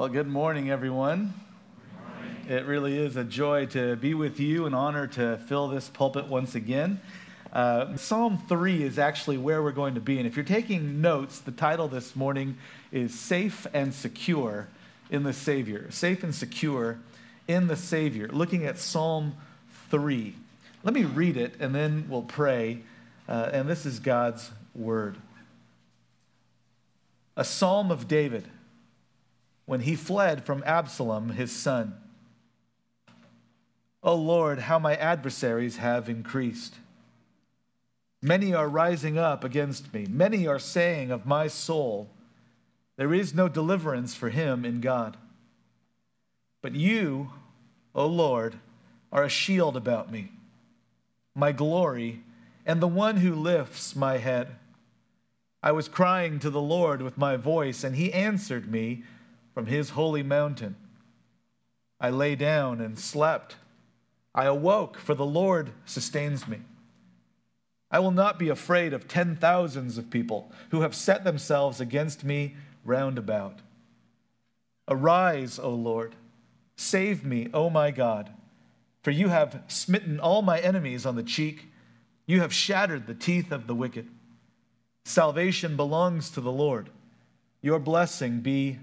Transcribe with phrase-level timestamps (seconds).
[0.00, 1.34] Well, good morning, everyone.
[2.48, 6.26] It really is a joy to be with you, an honor to fill this pulpit
[6.26, 7.02] once again.
[7.52, 10.16] Uh, Psalm 3 is actually where we're going to be.
[10.16, 12.56] And if you're taking notes, the title this morning
[12.90, 14.68] is Safe and Secure
[15.10, 15.90] in the Savior.
[15.90, 16.98] Safe and Secure
[17.46, 18.28] in the Savior.
[18.28, 19.34] Looking at Psalm
[19.90, 20.34] 3.
[20.82, 22.78] Let me read it and then we'll pray.
[23.28, 25.18] Uh, and this is God's word.
[27.36, 28.46] A psalm of David
[29.70, 31.96] when he fled from Absalom, his son.
[34.02, 36.74] O Lord, how my adversaries have increased.
[38.20, 40.06] Many are rising up against me.
[40.10, 42.10] Many are saying of my soul,
[42.96, 45.16] There is no deliverance for him in God.
[46.62, 47.30] But you,
[47.94, 48.56] O Lord,
[49.12, 50.32] are a shield about me,
[51.32, 52.24] my glory,
[52.66, 54.48] and the one who lifts my head.
[55.62, 59.04] I was crying to the Lord with my voice, and he answered me
[59.54, 60.76] from his holy mountain.
[62.00, 63.56] I lay down and slept.
[64.34, 66.60] I awoke, for the Lord sustains me.
[67.90, 72.24] I will not be afraid of ten thousands of people who have set themselves against
[72.24, 73.60] me round about.
[74.88, 76.14] Arise, O Lord.
[76.76, 78.30] Save me, O my God,
[79.02, 81.66] for you have smitten all my enemies on the cheek.
[82.26, 84.08] You have shattered the teeth of the wicked.
[85.04, 86.90] Salvation belongs to the Lord.
[87.60, 88.78] Your blessing be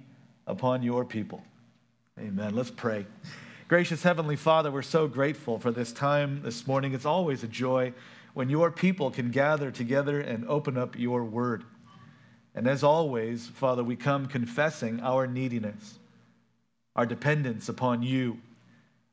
[0.47, 1.43] upon your people.
[2.17, 2.55] Amen.
[2.55, 3.05] Let's pray.
[3.67, 6.93] Gracious Heavenly Father, we're so grateful for this time this morning.
[6.93, 7.93] It's always a joy
[8.33, 11.63] when your people can gather together and open up your word.
[12.55, 15.99] And as always, Father, we come confessing our neediness,
[16.95, 18.39] our dependence upon you.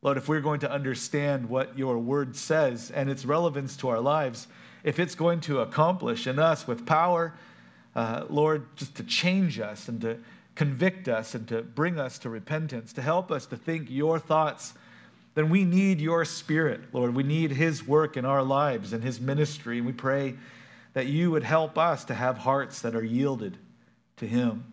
[0.03, 4.01] Lord, if we're going to understand what your word says and its relevance to our
[4.01, 4.47] lives,
[4.85, 7.35] if it's going to accomplish in us with power,
[7.97, 10.19] uh, Lord, just to change us and to
[10.55, 14.75] convict us and to bring us to repentance, to help us to think your thoughts,
[15.35, 17.15] then we need your spirit, Lord.
[17.15, 19.79] We need his work in our lives and his ministry.
[19.79, 20.35] And we pray
[20.93, 23.59] that you would help us to have hearts that are yielded
[24.19, 24.65] to him.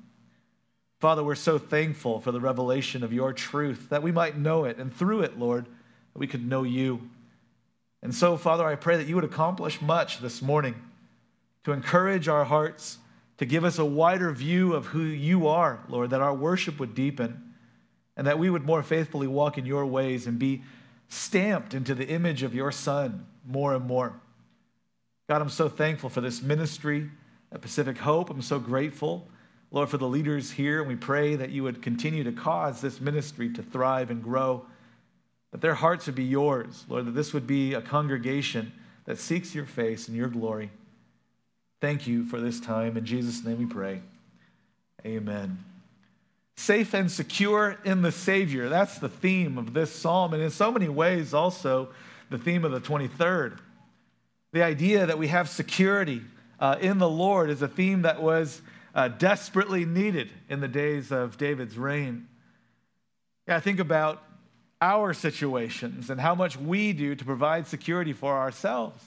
[0.99, 4.77] Father, we're so thankful for the revelation of your truth that we might know it,
[4.77, 7.09] and through it, Lord, that we could know you.
[8.03, 10.75] And so, Father, I pray that you would accomplish much this morning
[11.63, 12.99] to encourage our hearts
[13.41, 16.93] to give us a wider view of who you are, Lord, that our worship would
[16.93, 17.55] deepen
[18.15, 20.61] and that we would more faithfully walk in your ways and be
[21.07, 24.13] stamped into the image of your Son more and more.
[25.27, 27.09] God, I'm so thankful for this ministry
[27.51, 28.29] at Pacific Hope.
[28.29, 29.27] I'm so grateful,
[29.71, 30.77] Lord, for the leaders here.
[30.77, 34.67] And we pray that you would continue to cause this ministry to thrive and grow,
[35.51, 38.71] that their hearts would be yours, Lord, that this would be a congregation
[39.05, 40.69] that seeks your face and your glory.
[41.81, 42.95] Thank you for this time.
[42.95, 44.01] In Jesus' name we pray.
[45.03, 45.65] Amen.
[46.55, 48.69] Safe and secure in the Savior.
[48.69, 50.35] That's the theme of this psalm.
[50.35, 51.89] And in so many ways, also
[52.29, 53.57] the theme of the 23rd.
[54.53, 56.21] The idea that we have security
[56.59, 58.61] uh, in the Lord is a theme that was
[58.93, 62.27] uh, desperately needed in the days of David's reign.
[63.47, 64.21] Yeah, I think about
[64.79, 69.03] our situations and how much we do to provide security for ourselves.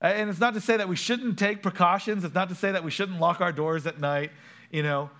[0.00, 2.24] And it's not to say that we shouldn't take precautions.
[2.24, 4.30] It's not to say that we shouldn't lock our doors at night,
[4.70, 5.10] you know.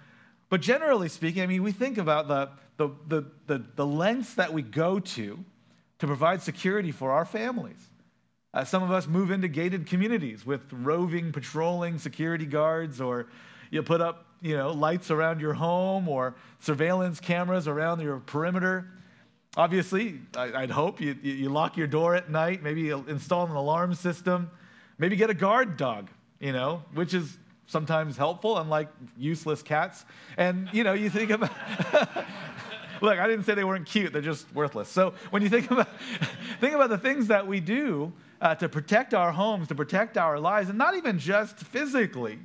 [0.48, 4.52] But generally speaking, I mean, we think about the, the, the, the, the lengths that
[4.52, 5.44] we go to
[5.98, 7.90] to provide security for our families.
[8.52, 13.28] Uh, some of us move into gated communities with roving, patrolling security guards, or
[13.70, 18.88] you put up, you know, lights around your home or surveillance cameras around your perimeter.
[19.56, 23.94] Obviously, I, would hope you, you lock your door at night, maybe install an alarm
[23.94, 24.50] system.
[25.00, 30.04] Maybe get a guard dog, you know, which is sometimes helpful, unlike useless cats.
[30.36, 31.50] And, you know, you think about.
[33.00, 34.90] Look, I didn't say they weren't cute, they're just worthless.
[34.90, 35.88] So when you think about,
[36.60, 38.12] think about the things that we do
[38.42, 42.38] uh, to protect our homes, to protect our lives, and not even just physically,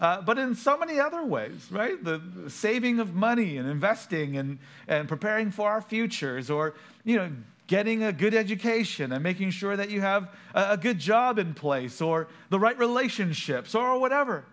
[0.00, 2.02] uh, but in so many other ways, right?
[2.02, 6.74] The saving of money and investing and, and preparing for our futures, or,
[7.04, 7.30] you know,
[7.66, 12.00] getting a good education and making sure that you have a good job in place
[12.00, 14.44] or the right relationships or whatever.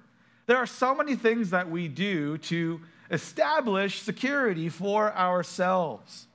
[0.46, 6.28] There are so many things that we do to establish security for ourselves.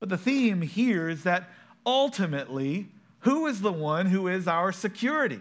[0.00, 1.50] But the theme here is that
[1.84, 2.88] ultimately,
[3.20, 5.40] who is the one who is our security?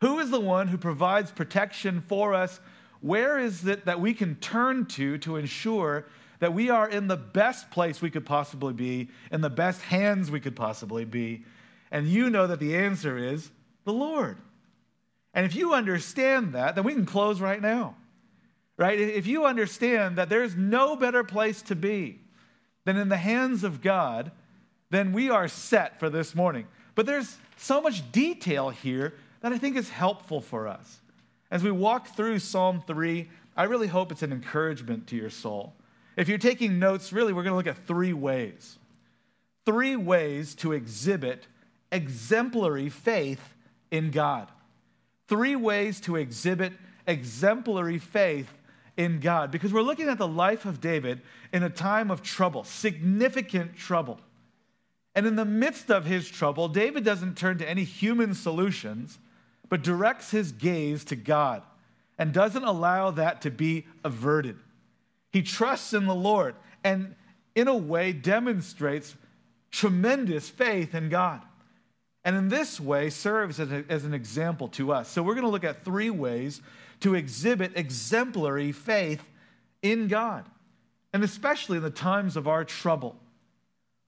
[0.00, 2.60] Who is the one who provides protection for us?
[3.00, 6.06] Where is it that we can turn to to ensure
[6.38, 10.30] that we are in the best place we could possibly be, in the best hands
[10.30, 11.44] we could possibly be.
[11.90, 13.50] And you know that the answer is
[13.84, 14.38] the Lord.
[15.34, 17.96] And if you understand that, then we can close right now.
[18.76, 18.98] right?
[18.98, 22.20] If you understand that there's no better place to be
[22.84, 24.32] than in the hands of God,
[24.90, 26.66] then we are set for this morning.
[26.94, 31.00] But there's so much detail here that I think is helpful for us.
[31.50, 35.74] As we walk through Psalm 3, I really hope it's an encouragement to your soul.
[36.16, 38.78] If you're taking notes, really, we're going to look at three ways.
[39.64, 41.46] Three ways to exhibit
[41.92, 43.54] exemplary faith
[43.90, 44.48] in God.
[45.28, 46.72] Three ways to exhibit
[47.06, 48.52] exemplary faith
[48.96, 49.50] in God.
[49.50, 51.20] Because we're looking at the life of David
[51.52, 54.20] in a time of trouble, significant trouble.
[55.14, 59.18] And in the midst of his trouble, David doesn't turn to any human solutions,
[59.68, 61.62] but directs his gaze to God
[62.18, 64.56] and doesn't allow that to be averted.
[65.36, 67.14] He trusts in the Lord and,
[67.54, 69.14] in a way, demonstrates
[69.70, 71.42] tremendous faith in God.
[72.24, 75.10] And in this way, serves as, a, as an example to us.
[75.10, 76.62] So, we're going to look at three ways
[77.00, 79.22] to exhibit exemplary faith
[79.82, 80.46] in God,
[81.12, 83.14] and especially in the times of our trouble.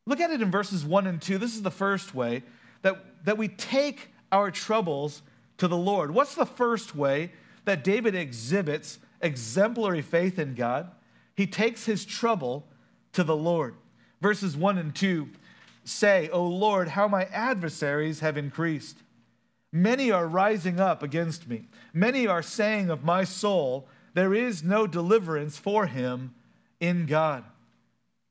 [0.06, 1.36] Look at it in verses 1 and 2.
[1.36, 2.42] This is the first way
[2.80, 5.20] that, that we take our troubles
[5.58, 6.10] to the Lord.
[6.10, 7.32] What's the first way
[7.66, 10.90] that David exhibits exemplary faith in God?
[11.38, 12.66] He takes his trouble
[13.12, 13.76] to the Lord.
[14.20, 15.28] Verses 1 and 2
[15.84, 18.98] say, O Lord, how my adversaries have increased.
[19.70, 21.68] Many are rising up against me.
[21.94, 26.34] Many are saying of my soul, There is no deliverance for him
[26.80, 27.44] in God.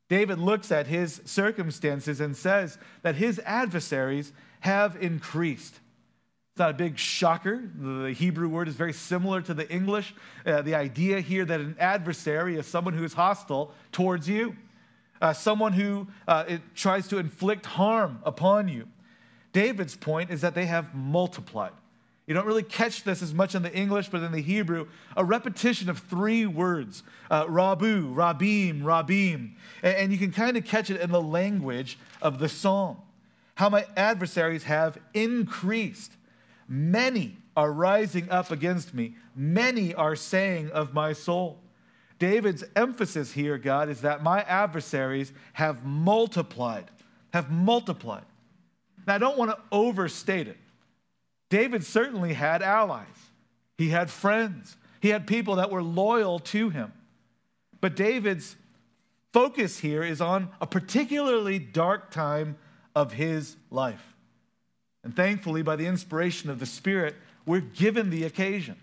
[0.09, 5.79] David looks at his circumstances and says that his adversaries have increased.
[6.57, 7.61] It's not a big shocker.
[7.75, 10.15] The Hebrew word is very similar to the English.
[10.43, 14.55] Uh, the idea here that an adversary is someone who is hostile towards you,
[15.21, 18.87] uh, someone who uh, tries to inflict harm upon you.
[19.53, 21.73] David's point is that they have multiplied.
[22.25, 25.23] You don't really catch this as much in the English, but in the Hebrew, a
[25.23, 29.51] repetition of three words uh, Rabu, Rabim, Rabim.
[29.83, 32.97] And, and you can kind of catch it in the language of the psalm.
[33.53, 36.13] How my adversaries have increased.
[36.67, 41.59] Many are rising up against me, many are saying of my soul.
[42.19, 46.89] David's emphasis here, God, is that my adversaries have multiplied,
[47.31, 48.25] have multiplied.
[49.05, 50.57] Now, I don't want to overstate it.
[51.49, 53.07] David certainly had allies,
[53.77, 56.91] he had friends, he had people that were loyal to him.
[57.79, 58.55] But David's
[59.31, 62.57] focus here is on a particularly dark time
[62.95, 64.16] of his life.
[65.07, 67.15] And thankfully, by the inspiration of the Spirit,
[67.45, 68.75] we're given the occasion.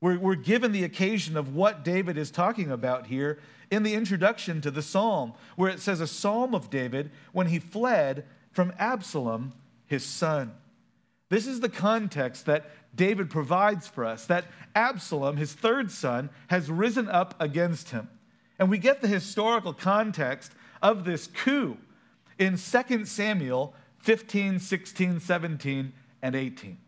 [0.00, 3.38] We're, we're given the occasion of what David is talking about here
[3.70, 7.60] in the introduction to the psalm, where it says, A psalm of David when he
[7.60, 9.52] fled from Absalom,
[9.86, 10.50] his son.
[11.28, 16.68] This is the context that David provides for us that Absalom, his third son, has
[16.68, 18.08] risen up against him.
[18.58, 20.50] And we get the historical context
[20.82, 21.78] of this coup
[22.40, 23.72] in 2 Samuel
[24.04, 26.78] 15, 16, 17, and 18.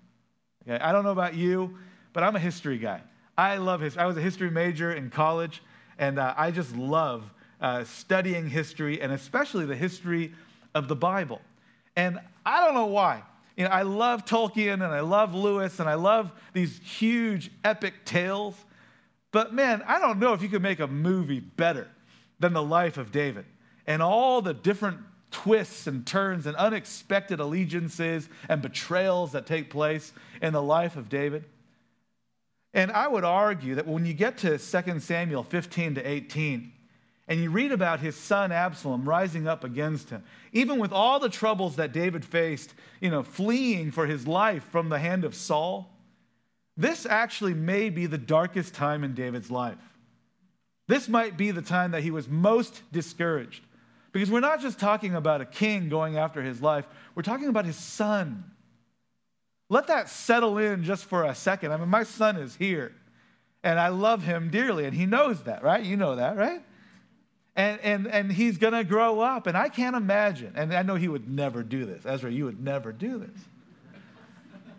[0.68, 1.78] Okay, I don't know about you,
[2.12, 3.00] but I'm a history guy.
[3.38, 4.02] I love history.
[4.02, 5.62] I was a history major in college,
[5.98, 7.24] and uh, I just love
[7.58, 10.34] uh, studying history and especially the history
[10.74, 11.40] of the Bible.
[11.96, 13.22] And I don't know why.
[13.56, 18.04] You know, I love Tolkien and I love Lewis and I love these huge epic
[18.04, 18.54] tales.
[19.32, 21.88] But man, I don't know if you could make a movie better
[22.38, 23.46] than the life of David
[23.86, 24.98] and all the different
[25.30, 31.08] twists and turns and unexpected allegiances and betrayals that take place in the life of
[31.08, 31.44] David.
[32.72, 36.72] And I would argue that when you get to 2 Samuel 15 to 18,
[37.28, 40.22] and you read about his son Absalom rising up against him.
[40.52, 44.88] Even with all the troubles that David faced, you know, fleeing for his life from
[44.88, 45.90] the hand of Saul,
[46.76, 49.78] this actually may be the darkest time in David's life.
[50.86, 53.64] This might be the time that he was most discouraged.
[54.16, 57.66] Because we're not just talking about a king going after his life, we're talking about
[57.66, 58.50] his son.
[59.68, 61.70] Let that settle in just for a second.
[61.70, 62.94] I mean, my son is here,
[63.62, 65.84] and I love him dearly, and he knows that, right?
[65.84, 66.62] You know that, right?
[67.56, 69.46] and, and, and he's to grow up.
[69.46, 72.06] And I can't imagine, and I know he would never do this.
[72.06, 73.38] Ezra, you would never do this.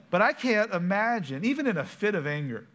[0.10, 2.68] But I can't imagine, even in a fit of anger,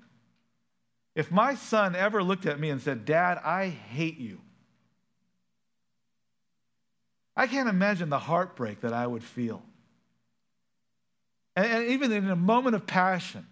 [1.16, 4.38] if my son ever looked at me and said, Dad, I hate you.
[7.36, 9.62] I can't imagine the heartbreak that I would feel.
[11.56, 13.46] And, and even in a moment of passion,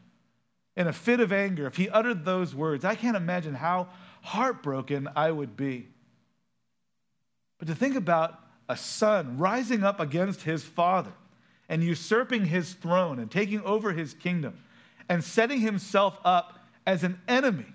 [0.77, 3.89] in a fit of anger, if he uttered those words, I can't imagine how
[4.23, 5.89] heartbroken I would be.
[7.59, 11.13] But to think about a son rising up against his father
[11.69, 14.59] and usurping his throne and taking over his kingdom
[15.09, 17.67] and setting himself up as an enemy.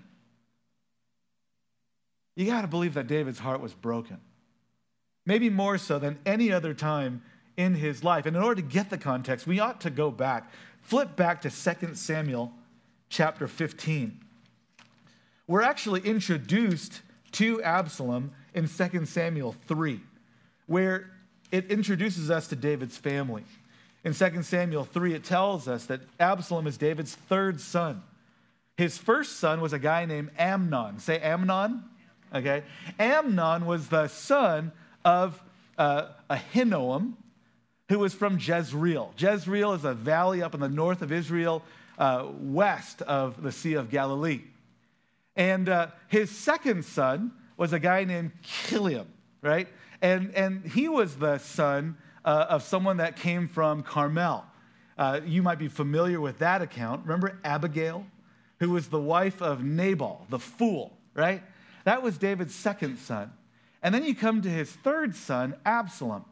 [2.34, 4.20] you got to believe that David's heart was broken.
[5.26, 7.22] Maybe more so than any other time
[7.56, 8.26] in his life.
[8.26, 10.50] And in order to get the context, we ought to go back,
[10.82, 12.52] flip back to 2 Samuel
[13.08, 14.20] chapter 15.
[15.48, 17.02] We're actually introduced
[17.32, 20.00] to Absalom in 2 Samuel 3,
[20.66, 21.10] where
[21.50, 23.44] it introduces us to David's family.
[24.04, 28.02] In 2 Samuel 3, it tells us that Absalom is David's third son.
[28.76, 30.98] His first son was a guy named Amnon.
[30.98, 31.82] Say Amnon.
[32.34, 32.62] Okay.
[32.98, 34.72] Amnon was the son
[35.06, 35.40] of
[35.78, 37.14] uh, Ahinoam,
[37.88, 39.14] who was from Jezreel.
[39.16, 41.62] Jezreel is a valley up in the north of Israel,
[41.96, 44.40] uh, west of the Sea of Galilee.
[45.36, 49.06] And uh, his second son was a guy named Chileab,
[49.42, 49.68] right?
[50.02, 54.44] And, and he was the son uh, of someone that came from Carmel.
[54.98, 57.02] Uh, you might be familiar with that account.
[57.04, 58.04] Remember Abigail,
[58.58, 61.44] who was the wife of Nabal, the fool, right?
[61.84, 63.30] That was David's second son.
[63.86, 66.24] And then you come to his third son, Absalom,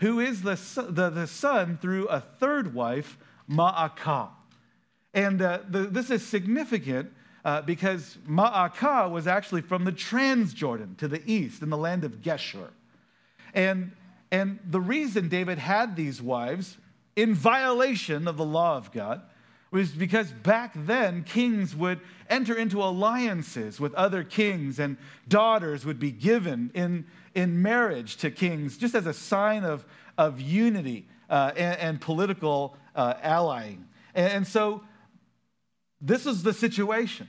[0.00, 0.60] who is the,
[0.90, 3.16] the, the son through a third wife,
[3.50, 4.28] Ma'akah.
[5.14, 7.10] And uh, the, this is significant
[7.42, 12.20] uh, because Ma'akah was actually from the Transjordan to the east in the land of
[12.20, 12.68] Geshur.
[13.54, 13.92] And,
[14.30, 16.76] and the reason David had these wives
[17.16, 19.22] in violation of the law of God
[19.74, 21.98] was because back then kings would
[22.30, 27.04] enter into alliances with other kings and daughters would be given in,
[27.34, 29.84] in marriage to kings just as a sign of,
[30.16, 33.84] of unity uh, and, and, political uh, allying.
[34.14, 34.84] And, and so
[36.00, 37.28] this is the situation.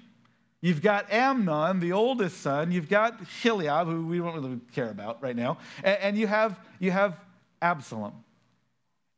[0.62, 2.72] You've got Amnon, the oldest son.
[2.72, 5.58] You've got Chileab, who we don't really care about right now.
[5.84, 7.20] And, and you, have, you have
[7.60, 8.25] Absalom.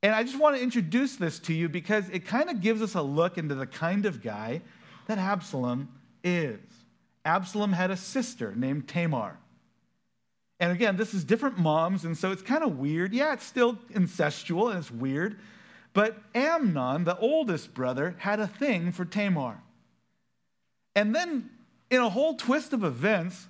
[0.04, 2.96] And I just want to introduce this to you because it kind of gives us
[2.96, 4.62] a look into the kind of guy
[5.08, 5.90] that Absalom
[6.24, 6.60] is.
[7.26, 9.38] Absalom had a sister named Tamar.
[10.60, 13.14] And again, this is different moms, and so it's kind of weird.
[13.14, 15.40] Yeah, it's still incestual and it's weird.
[15.94, 19.62] But Amnon, the oldest brother, had a thing for Tamar.
[20.96, 21.50] And then,
[21.90, 23.48] in a whole twist of events,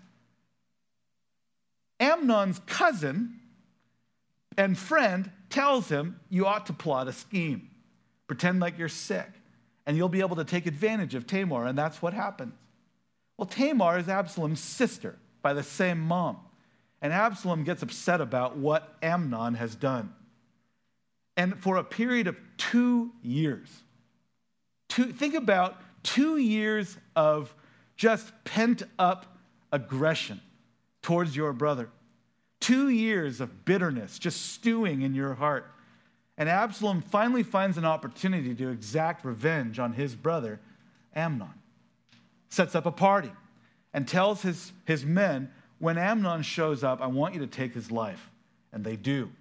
[2.00, 3.40] Amnon's cousin
[4.58, 7.70] and friend tells him, You ought to plot a scheme.
[8.28, 9.30] Pretend like you're sick,
[9.86, 11.66] and you'll be able to take advantage of Tamar.
[11.66, 12.54] And that's what happens.
[13.38, 16.38] Well, Tamar is Absalom's sister by the same mom.
[17.02, 20.14] And Absalom gets upset about what Amnon has done.
[21.38, 23.70] And for a period of two years,
[24.90, 27.54] two, think about two years of
[27.96, 29.38] just pent up
[29.72, 30.42] aggression
[31.04, 31.90] towards your brother,
[32.60, 35.72] two years of bitterness just stewing in your heart.
[36.38, 40.60] And Absalom finally finds an opportunity to exact revenge on his brother,
[41.16, 41.54] Amnon.
[42.50, 43.32] Sets up a party
[43.94, 47.92] and tells his, his men, when Amnon shows up, I want you to take his
[47.92, 48.30] life.
[48.72, 49.32] And they do.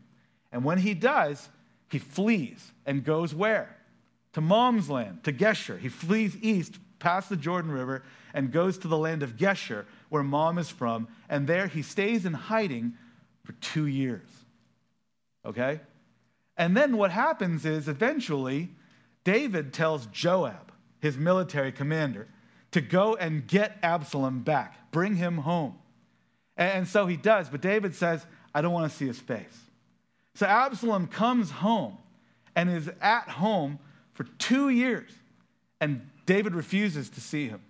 [0.53, 1.49] And when he does,
[1.91, 3.77] he flees and goes where?
[4.37, 5.79] to mom's land, to Geshur.
[5.79, 8.03] He flees east past the Jordan River
[8.35, 11.09] and goes to the land of Geshur, where mom is from.
[11.31, 12.93] And there he stays in hiding
[13.47, 14.27] for two years.
[15.45, 15.81] Okay?
[16.57, 18.71] And then what happens is eventually
[19.25, 22.27] David tells Joab, his military commander,
[22.73, 25.79] to go and get Absalom back, bring him home.
[26.57, 29.45] And so he does, but David says, I don't want to see his face.
[30.35, 31.99] So Absalom comes home
[32.55, 33.79] and is at home
[34.15, 35.11] for two years,
[35.81, 37.61] and David refuses to see him.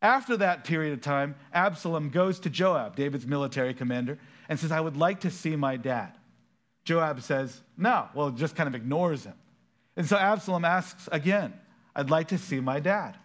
[0.00, 4.80] After that period of time, Absalom goes to Joab, David's military commander, and says, I
[4.80, 6.12] would like to see my dad.
[6.84, 9.34] Joab says, No, well, just kind of ignores him.
[9.96, 11.54] And so Absalom asks again,
[11.96, 13.16] I'd like to see my dad.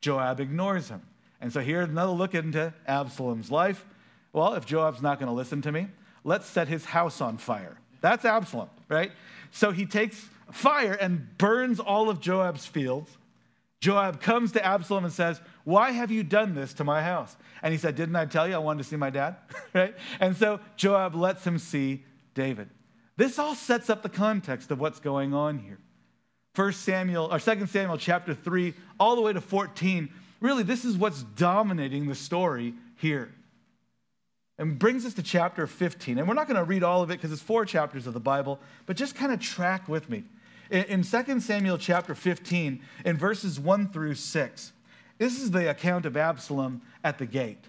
[0.00, 1.02] Joab ignores him.
[1.40, 3.84] And so here's another look into Absalom's life.
[4.32, 5.88] Well, if Joab's not going to listen to me,
[6.22, 7.78] let's set his house on fire.
[8.00, 9.12] That's Absalom, right?
[9.50, 13.10] So he takes fire and burns all of Joab's fields.
[13.80, 17.36] Joab comes to Absalom and says, Why have you done this to my house?
[17.62, 19.36] And he said, Didn't I tell you I wanted to see my dad?
[19.72, 19.94] right?
[20.18, 22.68] And so Joab lets him see David.
[23.16, 25.78] This all sets up the context of what's going on here.
[26.54, 30.10] First Samuel or Second Samuel chapter 3 all the way to 14.
[30.40, 33.32] Really, this is what's dominating the story here
[34.58, 36.18] and brings us to chapter 15.
[36.18, 38.20] And we're not going to read all of it because it's four chapters of the
[38.20, 40.24] Bible, but just kind of track with me.
[40.68, 44.72] In, in 2 Samuel chapter 15, in verses 1 through 6,
[45.20, 47.64] this is the account of Absalom at the gate.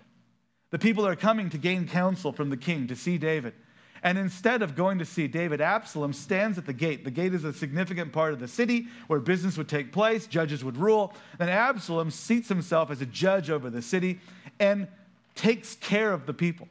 [0.72, 3.54] The people are coming to gain counsel from the king to see David.
[4.02, 7.04] And instead of going to see David, Absalom stands at the gate.
[7.04, 10.64] The gate is a significant part of the city where business would take place, judges
[10.64, 11.14] would rule.
[11.38, 14.20] Then Absalom seats himself as a judge over the city.
[14.60, 14.88] And
[15.36, 16.68] takes care of the people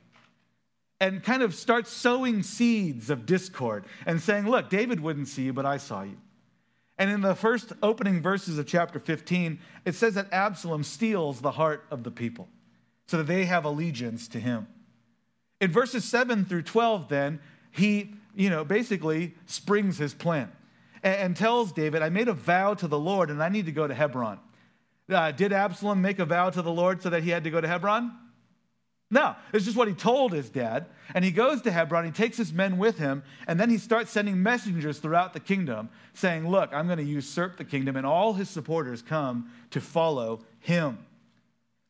[1.01, 5.53] and kind of starts sowing seeds of discord and saying, Look, David wouldn't see you,
[5.53, 6.17] but I saw you.
[7.01, 11.53] And in the first opening verses of chapter 15, it says that Absalom steals the
[11.53, 12.47] heart of the people
[13.07, 14.67] so that they have allegiance to him.
[15.63, 17.41] In verses 7 through 12, then,
[17.71, 20.53] he, you know, basically springs his plan
[21.03, 23.89] and, tells David, I made a vow to the Lord and I need to go
[23.89, 24.39] to Hebron.
[25.09, 27.63] Uh, did Absalom make a vow to the Lord so that he had to go
[27.63, 28.13] to Hebron?
[29.11, 30.87] No, it's just what he told his dad.
[31.15, 34.13] And he goes to Hebron, he takes his men with him, and then he starts
[34.13, 38.35] sending messengers throughout the kingdom saying, Look, I'm going to usurp the kingdom, and all
[38.35, 40.99] his supporters come to follow him.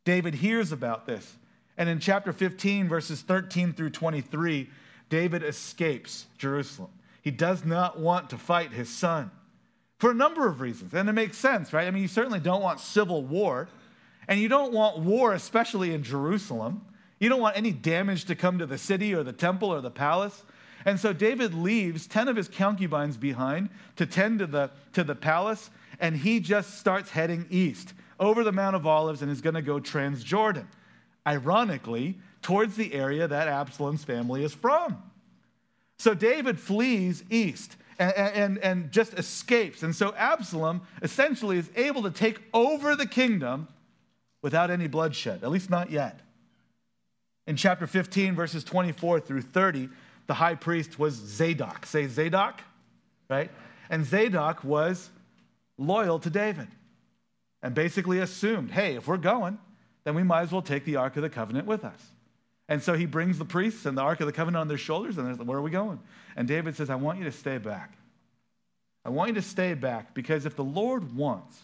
[0.05, 1.37] David hears about this.
[1.77, 4.71] And in chapter 15, verses 13 through 23,
[5.11, 6.91] David escapes Jerusalem.
[7.23, 9.31] He does not want to fight his son
[9.99, 10.95] for a number of reasons.
[10.95, 11.87] And it makes sense, right?
[11.87, 13.69] I mean, you certainly don't want civil war,
[14.27, 16.83] and you don't want war, especially in Jerusalem.
[17.21, 19.91] You don't want any damage to come to the city or the temple or the
[19.91, 20.43] palace.
[20.85, 25.15] And so David leaves 10 of his concubines behind to tend to the, to the
[25.15, 29.55] palace, and he just starts heading east over the Mount of Olives and is going
[29.55, 30.67] to go Transjordan.
[31.27, 35.03] Ironically, towards the area that Absalom's family is from.
[35.99, 39.83] So David flees east and, and, and just escapes.
[39.83, 43.69] And so Absalom essentially is able to take over the kingdom
[44.41, 46.21] without any bloodshed, at least not yet.
[47.50, 49.88] In chapter 15, verses 24 through 30,
[50.28, 51.85] the high priest was Zadok.
[51.85, 52.61] Say Zadok,
[53.28, 53.50] right?
[53.88, 55.11] And Zadok was
[55.76, 56.69] loyal to David
[57.61, 59.59] and basically assumed hey, if we're going,
[60.04, 62.00] then we might as well take the Ark of the Covenant with us.
[62.69, 65.19] And so he brings the priests and the Ark of the Covenant on their shoulders,
[65.19, 65.99] and they're like, where are we going?
[66.37, 67.99] And David says, I want you to stay back.
[69.04, 71.59] I want you to stay back because if the Lord wants,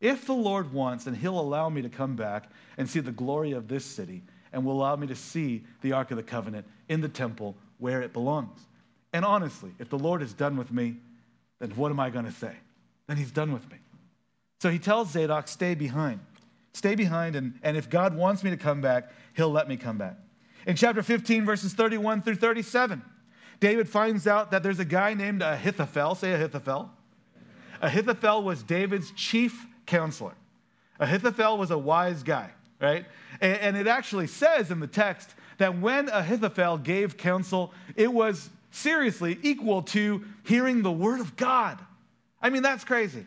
[0.00, 3.50] if the Lord wants, and he'll allow me to come back and see the glory
[3.50, 7.00] of this city and will allow me to see the Ark of the Covenant in
[7.00, 8.60] the temple where it belongs.
[9.12, 10.96] And honestly, if the Lord is done with me,
[11.58, 12.54] then what am I going to say?
[13.06, 13.78] Then he's done with me.
[14.60, 16.20] So he tells Zadok, stay behind.
[16.72, 19.98] Stay behind, and, and if God wants me to come back, he'll let me come
[19.98, 20.16] back.
[20.66, 23.02] In chapter 15, verses 31 through 37,
[23.60, 26.14] David finds out that there's a guy named Ahithophel.
[26.14, 26.90] Say Ahithophel.
[27.82, 30.34] Ahithophel was David's chief counselor.
[30.98, 33.06] Ahithophel was a wise guy right?
[33.40, 38.50] And, and it actually says in the text that when Ahithophel gave counsel, it was
[38.72, 41.78] seriously equal to hearing the word of God.
[42.42, 43.24] I mean, that's crazy.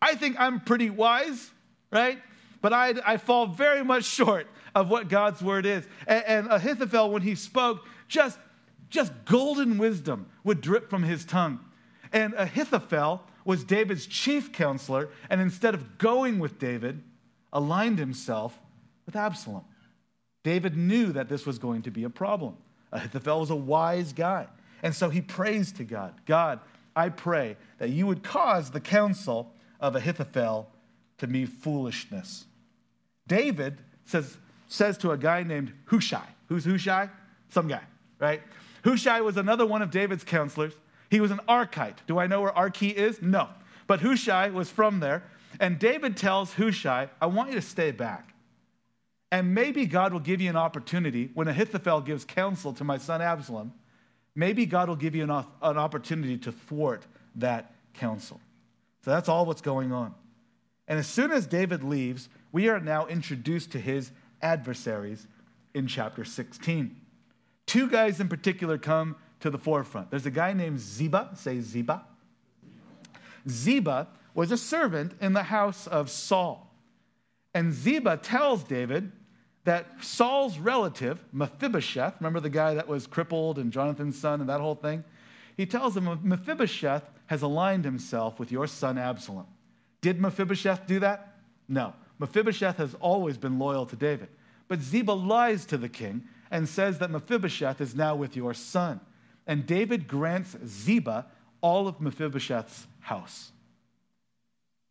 [0.00, 1.50] I think I'm pretty wise,
[1.90, 2.18] right?
[2.60, 5.86] But I, I fall very much short of what God's word is.
[6.06, 8.38] And, and Ahithophel, when he spoke, just,
[8.90, 11.60] just golden wisdom would drip from his tongue.
[12.12, 17.02] And Ahithophel was David's chief counselor, and instead of going with David,
[17.52, 18.58] aligned himself
[19.08, 19.64] with Absalom.
[20.44, 22.54] David knew that this was going to be a problem.
[22.92, 24.46] Ahithophel was a wise guy.
[24.82, 26.60] And so he prays to God God,
[26.94, 30.68] I pray that you would cause the counsel of Ahithophel
[31.18, 32.44] to be foolishness.
[33.26, 34.36] David says,
[34.68, 36.26] says to a guy named Hushai.
[36.48, 37.08] Who's Hushai?
[37.48, 37.82] Some guy,
[38.18, 38.42] right?
[38.84, 40.74] Hushai was another one of David's counselors.
[41.10, 41.96] He was an Archite.
[42.06, 43.22] Do I know where Archi is?
[43.22, 43.48] No.
[43.86, 45.22] But Hushai was from there.
[45.60, 48.27] And David tells Hushai, I want you to stay back.
[49.30, 53.20] And maybe God will give you an opportunity when Ahithophel gives counsel to my son
[53.20, 53.72] Absalom.
[54.34, 57.04] Maybe God will give you an, an opportunity to thwart
[57.36, 58.40] that counsel.
[59.04, 60.14] So that's all what's going on.
[60.86, 64.10] And as soon as David leaves, we are now introduced to his
[64.40, 65.26] adversaries
[65.74, 66.96] in chapter 16.
[67.66, 70.10] Two guys in particular come to the forefront.
[70.10, 72.04] There's a guy named Ziba, say Ziba.
[73.48, 76.72] Ziba was a servant in the house of Saul.
[77.54, 79.12] And Ziba tells David
[79.64, 84.60] that Saul's relative, Mephibosheth, remember the guy that was crippled and Jonathan's son and that
[84.60, 85.04] whole thing?
[85.56, 89.46] He tells him Mephibosheth has aligned himself with your son Absalom.
[90.00, 91.34] Did Mephibosheth do that?
[91.68, 91.92] No.
[92.18, 94.28] Mephibosheth has always been loyal to David.
[94.68, 99.00] But Ziba lies to the king and says that Mephibosheth is now with your son.
[99.46, 101.26] And David grants Ziba
[101.60, 103.50] all of Mephibosheth's house.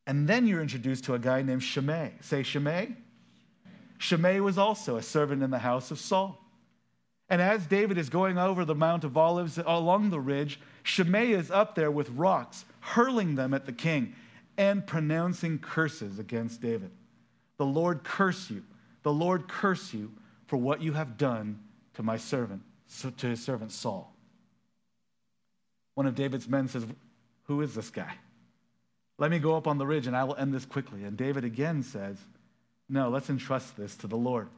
[0.06, 2.14] And then you're introduced to a guy named Shimei.
[2.22, 2.96] Say Shimei.
[3.98, 6.44] Shimei was also a servant in the house of Saul.
[7.30, 11.52] And as David is going over the Mount of Olives along the ridge, Shimei is
[11.52, 14.16] up there with rocks, hurling them at the king
[14.58, 16.92] and pronouncing curses against David.
[17.58, 18.64] The Lord curse you.
[19.04, 20.12] The Lord curse you
[20.48, 21.60] for what you have done
[21.96, 22.62] to my servant,
[23.18, 24.14] to his servant Saul.
[25.96, 26.86] One of David's men says,
[27.46, 28.14] Who is this guy?
[29.18, 31.04] Let me go up on the ridge and I will end this quickly.
[31.04, 32.18] And David again says,
[32.90, 34.50] no, let's entrust this to the Lord.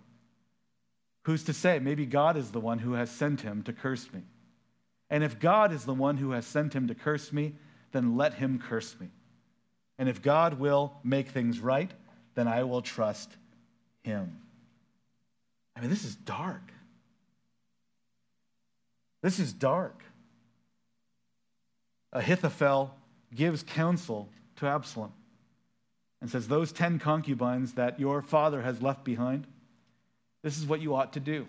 [1.24, 1.80] Who's to say?
[1.80, 4.22] Maybe God is the one who has sent him to curse me.
[5.10, 7.56] And if God is the one who has sent him to curse me,
[7.92, 9.10] then let him curse me.
[9.98, 11.92] And if God will make things right,
[12.36, 13.30] then I will trust
[14.04, 14.40] him.
[15.76, 16.72] I mean, this is dark.
[19.22, 20.02] This is dark.
[22.14, 22.96] Ahithophel
[23.34, 25.12] gives counsel to Absalom
[26.22, 29.48] and says, Those 10 concubines that your father has left behind,
[30.44, 31.48] this is what you ought to do.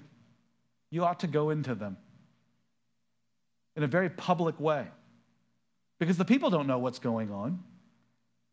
[0.91, 1.97] You ought to go into them
[3.77, 4.87] in a very public way
[5.99, 7.63] because the people don't know what's going on.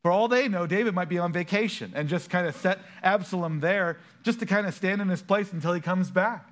[0.04, 3.60] For all they know, David might be on vacation and just kind of set Absalom
[3.60, 6.48] there just to kind of stand in his place until he comes back.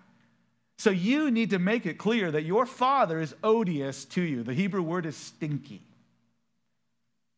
[0.78, 4.44] So you need to make it clear that your father is odious to you.
[4.44, 5.84] The Hebrew word is stinky.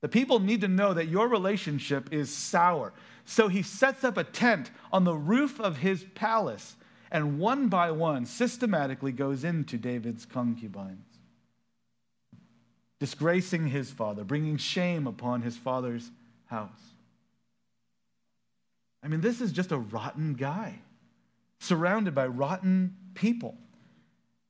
[0.01, 2.93] The people need to know that your relationship is sour.
[3.25, 6.75] So he sets up a tent on the roof of his palace
[7.11, 11.05] and one by one systematically goes into David's concubines,
[12.99, 16.11] disgracing his father, bringing shame upon his father's
[16.47, 16.69] house.
[19.03, 20.79] I mean, this is just a rotten guy,
[21.59, 23.55] surrounded by rotten people.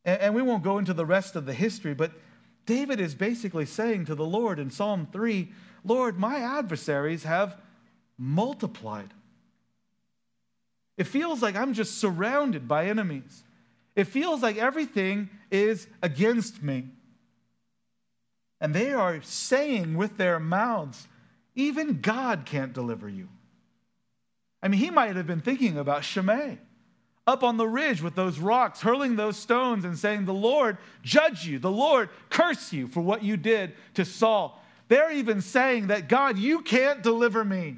[0.03, 2.13] And, we won't go into the rest of the history, but
[2.67, 5.51] David is basically saying to the Lord in Psalm 3
[5.83, 7.55] Lord, my adversaries have
[8.17, 9.13] multiplied.
[10.97, 13.43] It feels like I'm just surrounded by enemies.
[13.95, 16.89] It feels like everything is against me.
[18.59, 21.07] And they are saying with their mouths,
[21.55, 23.29] even God can't deliver you.
[24.61, 26.57] I mean, he might have been thinking about Shimei
[27.27, 31.45] up on the ridge with those rocks, hurling those stones and saying, The Lord judge
[31.45, 34.63] you, the Lord curse you for what you did to Saul.
[34.87, 37.75] They're even saying that, God, you can't deliver me.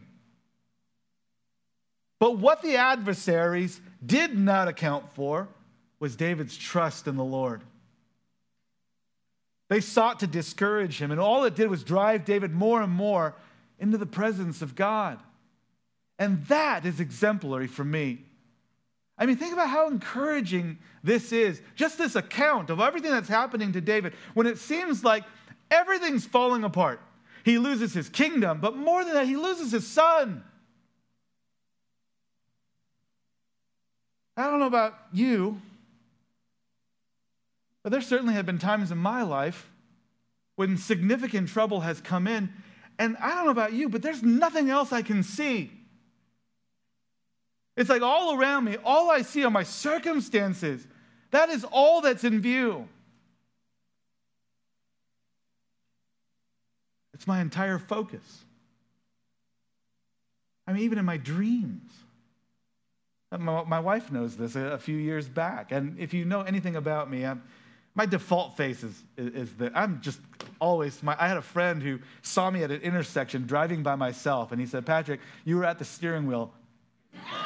[2.19, 5.47] But what the adversaries did not account for
[5.99, 7.63] was David's trust in the Lord.
[9.69, 13.35] They sought to discourage him, and all it did was drive David more and more
[13.79, 15.19] into the presence of God.
[16.19, 18.25] And that is exemplary for me.
[19.19, 21.61] I mean, think about how encouraging this is.
[21.75, 25.25] Just this account of everything that's happening to David when it seems like
[25.69, 27.01] everything's falling apart.
[27.43, 30.43] He loses his kingdom, but more than that, he loses his son.
[34.37, 35.61] I don't know about you,
[37.83, 39.69] but there certainly have been times in my life
[40.55, 42.49] when significant trouble has come in,
[42.97, 45.71] and I don't know about you, but there's nothing else I can see.
[47.79, 50.85] It's like all around me, all I see are my circumstances.
[51.31, 52.89] That is all that's in view.
[57.13, 58.43] It's my entire focus.
[60.67, 61.89] I mean, even in my dreams.
[63.31, 65.71] My, my wife knows this a, a, few years back.
[65.71, 67.41] And if you know anything about me, I'm,
[67.95, 70.19] my default face is, is, is, that I'm just
[70.59, 74.51] always, my, I had a friend who saw me at an intersection driving by myself,
[74.51, 76.51] and he said, Patrick, you were at the steering wheel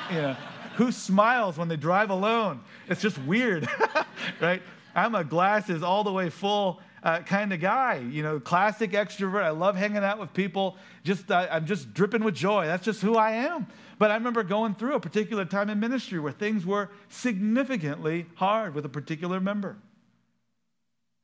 [0.10, 0.36] you know,
[0.76, 2.62] who smiles when they drive alone?
[2.88, 3.67] It's just weird,
[4.41, 4.62] right?
[4.95, 9.43] I'm a glasses all the way full uh, kind of guy, you know, classic extrovert.
[9.43, 10.78] I love hanging out with people.
[11.04, 12.65] Just I'm just dripping with joy.
[12.65, 13.67] That's just who I am.
[13.99, 18.73] But I remember going through a particular time in ministry where things were significantly hard
[18.73, 19.78] with a particular member.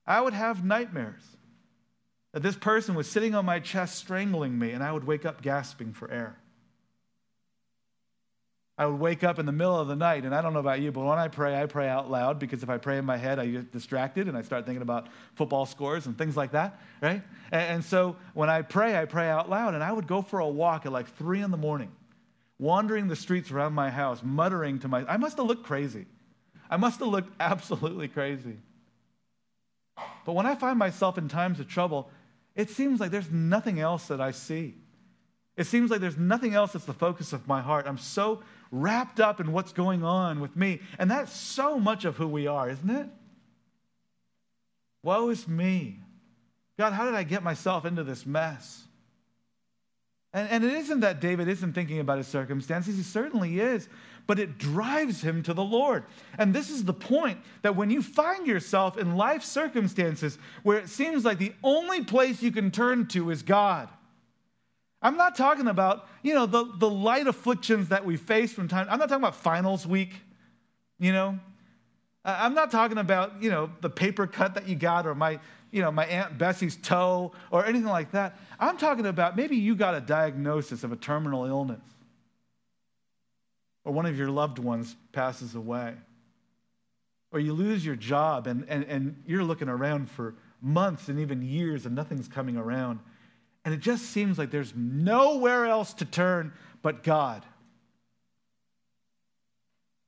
[0.05, 1.21] I would have nightmares
[2.33, 5.41] that this person was sitting on my chest strangling me, and I would wake up
[5.41, 6.37] gasping for air.
[8.79, 10.79] I would wake up in the middle of the night, and I don't know about
[10.79, 13.17] you, but when I pray, I pray out loud because if I pray in my
[13.17, 16.79] head, I get distracted and I start thinking about football scores and things like that,
[17.01, 17.21] right?
[17.51, 20.39] And, and so when I pray, I pray out loud, and I would go for
[20.39, 21.91] a walk at like three in the morning,
[22.57, 26.05] wandering the streets around my house, muttering to my, I must have looked crazy.
[26.69, 28.59] I must have looked absolutely crazy.
[30.25, 32.09] But when I find myself in times of trouble,
[32.55, 34.75] it seems like there's nothing else that I see.
[35.59, 37.85] It seems like there's nothing else that's the focus of my heart.
[37.85, 38.41] I'm so
[38.71, 40.79] wrapped up in what's going on with me.
[40.97, 43.07] And that's so much of who we are, isn't it?
[45.03, 45.99] Woe is me.
[46.77, 48.85] God, how did I get myself into this mess?
[50.31, 53.89] And, and it isn't that David isn't thinking about his circumstances, he certainly is,
[54.27, 56.05] but it drives him to the Lord.
[56.37, 60.87] And this is the point that when you find yourself in life circumstances where it
[60.87, 63.89] seems like the only place you can turn to is God,
[65.01, 68.87] I'm not talking about, you know, the, the light afflictions that we face from time.
[68.89, 70.13] I'm not talking about finals week,
[70.99, 71.39] you know.
[72.25, 75.39] I'm not talking about, you know, the paper cut that you got or my,
[75.71, 78.37] you know, my Aunt Bessie's toe or anything like that.
[78.59, 81.81] I'm talking about maybe you got a diagnosis of a terminal illness
[83.85, 85.95] or one of your loved ones passes away.
[87.31, 91.41] or you lose your job and, and, and you're looking around for months and even
[91.41, 92.99] years and nothing's coming around.
[93.65, 97.45] And it just seems like there's nowhere else to turn but God.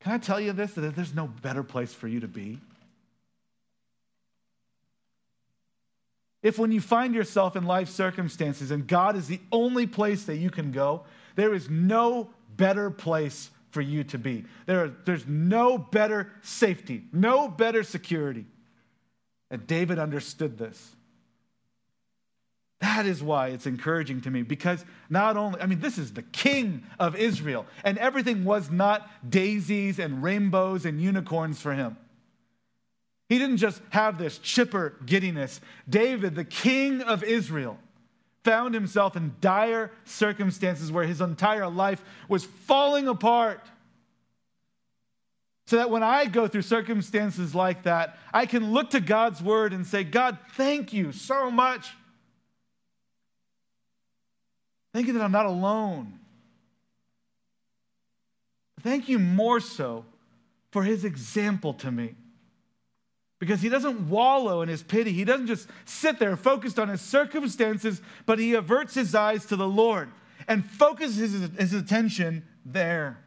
[0.02, 0.74] Can I tell you this?
[0.74, 2.60] That there's no better place for you to be.
[6.42, 10.38] If when you find yourself in life circumstances and God is the only place that
[10.38, 11.04] you can go,
[11.36, 14.46] there is no better place for you to be.
[14.66, 18.46] There, there's no better safety, no better security.
[19.52, 20.96] And David understood this.
[22.82, 26.24] That is why it's encouraging to me because not only, I mean, this is the
[26.24, 31.96] king of Israel, and everything was not daisies and rainbows and unicorns for him.
[33.30, 35.62] He didn't just have this chipper giddiness.
[35.88, 37.78] David, the king of Israel,
[38.44, 43.62] found himself in dire circumstances where his entire life was falling apart.
[45.68, 49.72] So that when I go through circumstances like that, I can look to God's word
[49.72, 51.92] and say, God, thank you so much.
[54.94, 56.20] Thank you that I'm not alone.
[58.82, 60.06] Thank you more so
[60.72, 62.16] for his example to me
[63.40, 65.12] because he doesn't wallow in his pity.
[65.12, 69.56] He doesn't just sit there focused on his circumstances, but he averts his eyes to
[69.56, 70.10] the Lord
[70.48, 73.20] and focuses his, his attention there.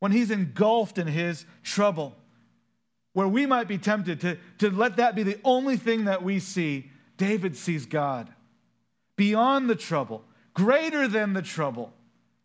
[0.00, 2.14] When he's engulfed in his trouble,
[3.14, 6.38] where we might be tempted to, to let that be the only thing that we
[6.38, 8.28] see, David sees God
[9.16, 10.24] beyond the trouble,
[10.54, 11.92] greater than the trouble.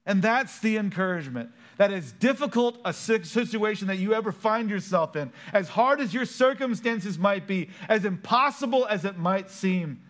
[0.05, 5.31] And that's the encouragement that as difficult a situation that you ever find yourself in,
[5.53, 10.01] as hard as your circumstances might be, as impossible as it might seem,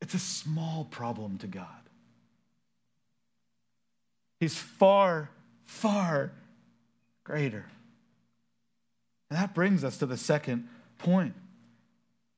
[0.00, 1.66] it's a small problem to God.
[4.38, 5.30] He's far,
[5.64, 6.32] far
[7.24, 7.66] greater.
[9.30, 11.34] And that brings us to the second point.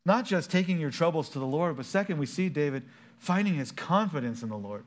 [0.08, 2.82] Not just taking your troubles to the Lord, but second, we see David
[3.18, 4.84] finding his confidence in the Lord.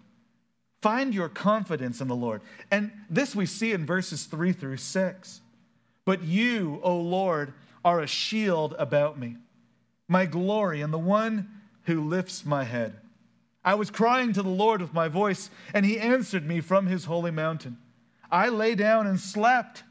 [0.81, 2.41] Find your confidence in the Lord.
[2.71, 5.41] And this we see in verses 3 through 6.
[6.05, 7.53] But you, O Lord,
[7.85, 9.37] are a shield about me,
[10.07, 11.47] my glory, and the one
[11.83, 12.95] who lifts my head.
[13.63, 17.05] I was crying to the Lord with my voice, and he answered me from his
[17.05, 17.77] holy mountain.
[18.31, 19.83] I lay down and slept.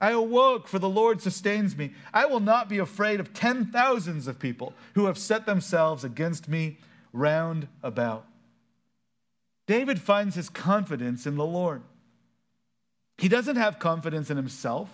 [0.00, 1.92] I awoke, for the Lord sustains me.
[2.14, 6.48] I will not be afraid of ten thousands of people who have set themselves against
[6.48, 6.78] me
[7.12, 8.24] round about.
[9.66, 11.82] David finds his confidence in the Lord.
[13.18, 14.88] He doesn't have confidence in himself.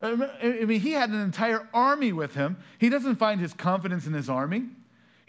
[0.00, 2.56] I mean, he had an entire army with him.
[2.78, 4.68] He doesn't find his confidence in his army.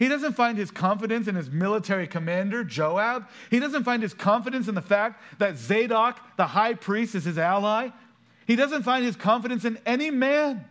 [0.00, 3.28] He doesn't find his confidence in his military commander, Joab.
[3.50, 7.36] He doesn't find his confidence in the fact that Zadok, the high priest, is his
[7.36, 7.90] ally.
[8.46, 10.64] He doesn't find his confidence in any man.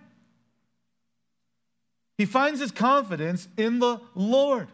[2.17, 4.67] He finds his confidence in the Lord.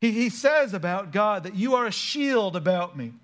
[0.00, 3.14] He, he says about God that you are a shield about me.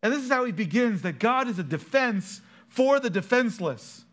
[0.00, 4.04] And this is how he begins that God is a defense for the defenseless.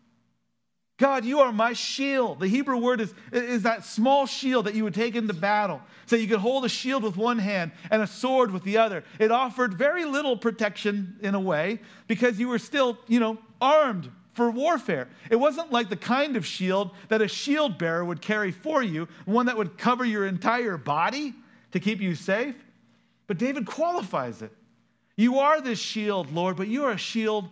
[0.98, 2.40] God, you are my shield.
[2.40, 5.80] The Hebrew word is, is that small shield that you would take into battle.
[6.06, 9.04] So you could hold a shield with one hand and a sword with the other.
[9.20, 14.10] It offered very little protection in a way because you were still, you know, armed
[14.32, 15.08] for warfare.
[15.30, 19.06] It wasn't like the kind of shield that a shield bearer would carry for you,
[19.24, 21.32] one that would cover your entire body
[21.70, 22.56] to keep you safe.
[23.28, 24.52] But David qualifies it.
[25.16, 27.48] You are this shield, Lord, but you are a shield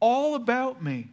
[0.00, 1.08] all about me.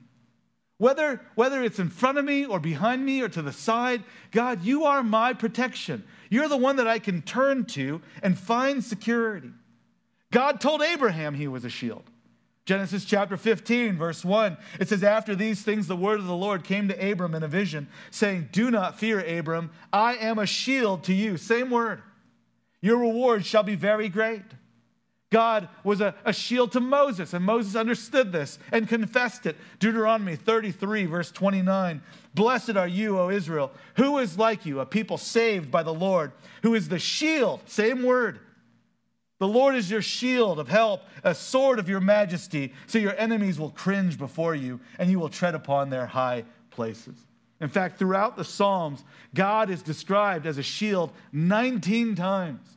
[0.78, 4.64] Whether, whether it's in front of me or behind me or to the side, God,
[4.64, 6.04] you are my protection.
[6.30, 9.52] You're the one that I can turn to and find security.
[10.32, 12.04] God told Abraham he was a shield.
[12.66, 16.66] Genesis chapter 15, verse 1, it says, After these things, the word of the Lord
[16.66, 19.72] came to Abram in a vision, saying, Do not fear, Abram.
[19.94, 21.38] I am a shield to you.
[21.38, 22.02] Same word.
[22.82, 24.44] Your reward shall be very great.
[25.30, 29.58] God was a, a, shield to Moses, and Moses understood this and confessed it.
[29.78, 32.02] Deuteronomy 33, verse 29
[32.34, 33.72] Blessed are you, O Israel.
[33.98, 36.32] Who is like you, a people saved by the Lord,
[36.64, 38.40] who is the shield, same word.
[39.40, 43.60] The Lord is your shield of help, a sword of your majesty, so your enemies
[43.60, 47.18] will cringe before you, and you will tread upon their high places.
[47.60, 52.77] In fact, throughout the Psalms, God is described as a shield 19 times.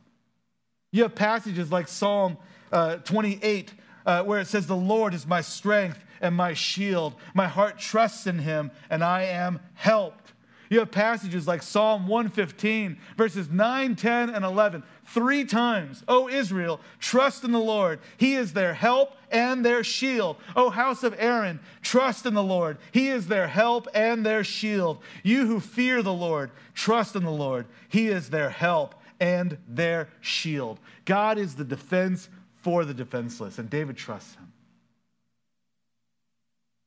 [0.93, 2.37] You have passages like Psalm
[2.73, 3.75] uh, 28,
[4.07, 7.15] uh, where it says, The Lord is my strength and my shield.
[7.33, 10.33] My heart trusts in him, and I am helped.
[10.69, 14.85] You have passages like Psalm 115, verses 9, 10, and 11.
[15.07, 17.99] Three times, O Israel, trust in the Lord.
[18.17, 20.37] He is their help and their shield.
[20.55, 22.79] O house of Aaron, trust in the Lord.
[22.93, 24.99] He is their help and their shield.
[25.25, 27.67] You who fear the Lord, trust in the Lord.
[27.89, 30.81] He is their help and their shield.
[31.05, 32.29] God is the defense
[32.63, 34.53] for the defenseless, and David trusts him.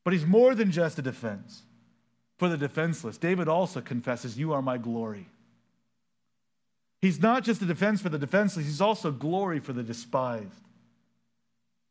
[0.03, 1.61] But he's more than just a defense
[2.37, 3.17] for the defenseless.
[3.17, 5.27] David also confesses, You are my glory.
[7.01, 10.49] He's not just a defense for the defenseless, he's also glory for the despised.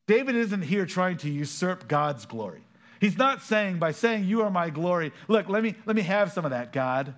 [0.07, 2.63] David isn't here trying to usurp God's glory.
[3.01, 6.33] He's not saying, by saying, You are my glory, look, let me, let me have
[6.33, 7.15] some of that, God.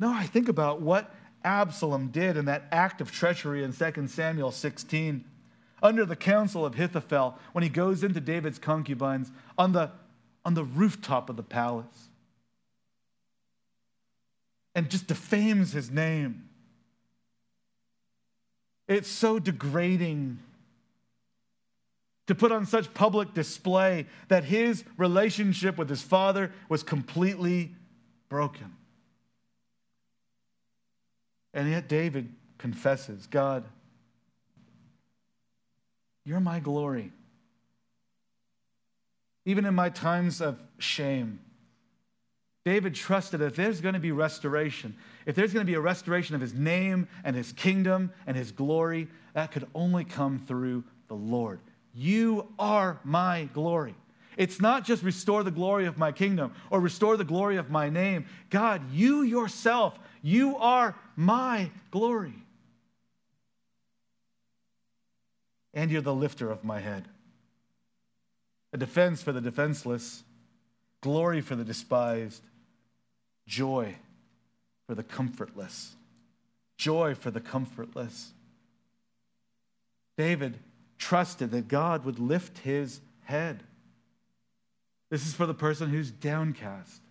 [0.00, 1.14] No, I think about what
[1.44, 5.24] Absalom did in that act of treachery in 2 Samuel 16
[5.82, 9.90] under the counsel of Ahithophel when he goes into David's concubines on the,
[10.44, 12.08] on the rooftop of the palace
[14.74, 16.48] and just defames his name.
[18.88, 20.38] It's so degrading
[22.26, 27.74] to put on such public display that his relationship with his father was completely
[28.28, 28.76] broken.
[31.54, 33.64] And yet David confesses God,
[36.24, 37.12] you're my glory.
[39.44, 41.40] Even in my times of shame,
[42.64, 44.94] David trusted that if there's going to be restoration,
[45.26, 48.52] if there's going to be a restoration of his name and his kingdom and his
[48.52, 51.58] glory, that could only come through the Lord.
[51.92, 53.96] You are my glory.
[54.36, 57.90] It's not just restore the glory of my kingdom or restore the glory of my
[57.90, 58.26] name.
[58.48, 62.42] God, you yourself, you are my glory.
[65.74, 67.08] and you're the lifter of my head.
[68.72, 70.22] A defense for the defenseless,
[71.00, 72.42] glory for the despised,
[73.46, 73.96] joy
[74.86, 75.94] for the comfortless.
[76.76, 78.32] Joy for the comfortless.
[80.16, 80.58] David
[80.98, 83.62] trusted that God would lift his head.
[85.10, 87.02] This is for the person who's downcast,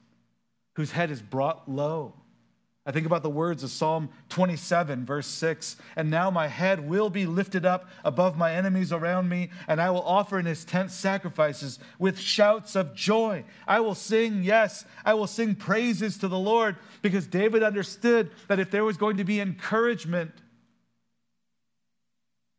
[0.76, 2.14] whose head is brought low.
[2.84, 5.76] I think about the words of Psalm 27, verse 6.
[5.96, 9.92] And now my head will be lifted up above my enemies around me, and I
[9.92, 13.46] will offer in his tent sacrifices with shouts of joy.
[13.68, 18.60] I will sing, yes, I will sing praises to the Lord, because David understood that
[18.60, 20.32] if there was going to be encouragement,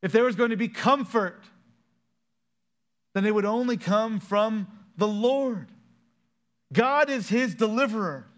[0.02, 1.42] if there was going to be comfort,
[3.14, 5.68] then it would only come from the Lord.
[6.72, 8.28] God is his deliverer.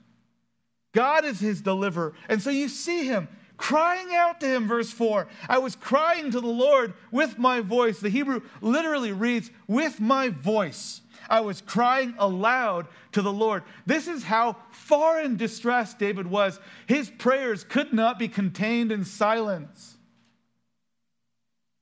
[0.94, 2.14] God is his deliverer.
[2.28, 5.28] And so you see him crying out to him, verse 4.
[5.48, 8.00] I was crying to the Lord with my voice.
[8.00, 11.02] The Hebrew literally reads, with my voice.
[11.28, 13.62] I was crying aloud to the Lord.
[13.86, 16.60] This is how far in distress David was.
[16.86, 19.96] His prayers could not be contained in silence.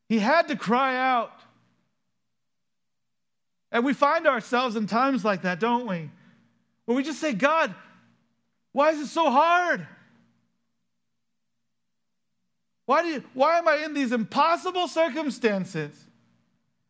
[0.09, 1.33] He had to cry out.
[3.73, 6.11] And we find ourselves in times like that, don't we?
[6.85, 7.75] Where we just say, God,
[8.73, 9.87] why is it so hard?
[12.87, 15.93] Why, do you, why am I in these impossible circumstances?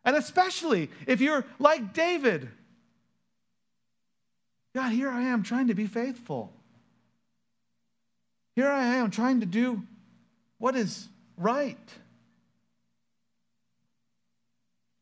[0.05, 2.49] And especially if you're like David.
[4.75, 6.53] God, here I am trying to be faithful.
[8.57, 9.83] Here I am trying to do
[10.59, 11.77] what is right.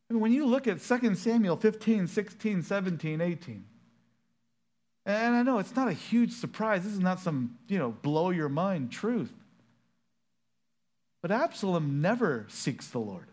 [0.08, 3.64] And when you look at 2 Samuel 15, 16, 17, 18,
[5.10, 6.84] and I know it's not a huge surprise.
[6.84, 9.32] This is not some, you know, blow your mind truth.
[11.22, 13.26] But Absalom never seeks the Lord.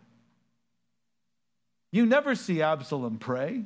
[1.90, 3.64] You never see Absalom pray.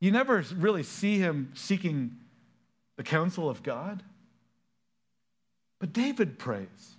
[0.00, 2.16] You never really see him seeking
[2.96, 4.02] the counsel of God.
[5.80, 6.96] But David prays.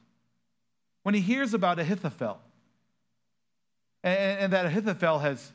[1.04, 2.40] When he hears about Ahithophel,
[4.04, 5.52] and, and that Ahithophel has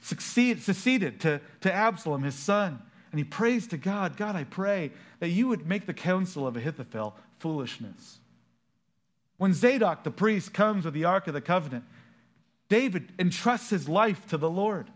[0.00, 2.80] succeed, seceded to, to Absalom, his son,
[3.12, 6.56] and he prays to God God, I pray that you would make the counsel of
[6.56, 8.18] Ahithophel foolishness.
[9.36, 11.84] When Zadok the priest comes with the Ark of the Covenant,
[12.68, 14.88] David entrusts his life to the Lord.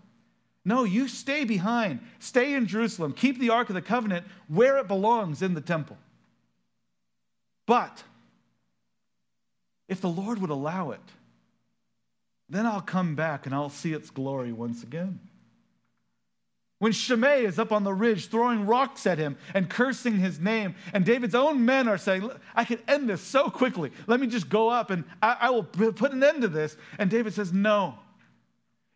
[0.65, 4.89] No, you stay behind, stay in Jerusalem, keep the Ark of the Covenant where it
[4.89, 5.99] belongs in the temple.
[7.67, 8.03] But
[9.89, 11.01] if the Lord would allow it,
[12.49, 15.21] then I'll come back and I'll see its glory once again.
[16.79, 20.75] When Shimei is up on the ridge throwing rocks at him and cursing his name,
[20.93, 23.93] and David's own men are saying, I can end this so quickly.
[24.07, 26.77] Let me just go up and I, I will put an end to this.
[26.99, 27.99] And David says, No.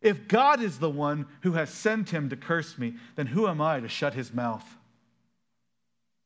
[0.03, 3.61] If God is the one who has sent him to curse me, then who am
[3.61, 4.65] I to shut his mouth?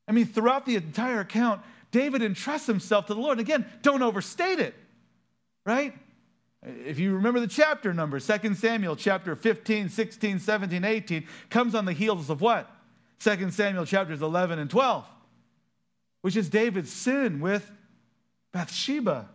[0.07, 3.39] I mean, throughout the entire account, David entrusts himself to the Lord.
[3.39, 4.75] Again, don't overstate it,
[5.65, 5.93] right?
[6.65, 11.85] If you remember the chapter numbers, 2 Samuel chapter 15, 16, 17, 18, comes on
[11.85, 12.69] the heels of what?
[13.19, 15.05] 2 Samuel chapters 11 and 12,
[16.21, 17.71] which is David's sin with
[18.51, 19.29] Bathsheba.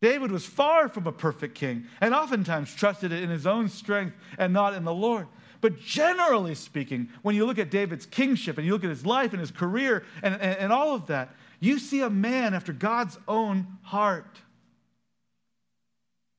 [0.00, 4.52] David was far from a perfect king and oftentimes trusted in his own strength and
[4.52, 5.26] not in the Lord.
[5.60, 9.32] But generally speaking, when you look at David's kingship and you look at his life
[9.32, 13.18] and his career and, and, and all of that, you see a man after God's
[13.26, 14.40] own heart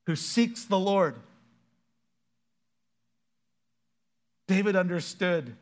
[0.06, 1.16] who seeks the Lord.
[4.48, 5.56] David understood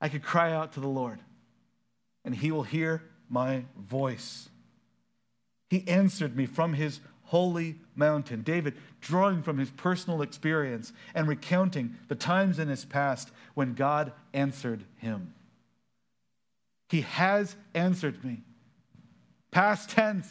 [0.00, 1.18] I could cry out to the Lord,
[2.24, 4.48] and he will hear my voice.
[5.68, 8.42] He answered me from his holy mountain.
[8.42, 14.12] David drawing from his personal experience and recounting the times in his past when God
[14.32, 15.34] answered him.
[16.88, 18.42] He has answered me.
[19.50, 20.26] Past tense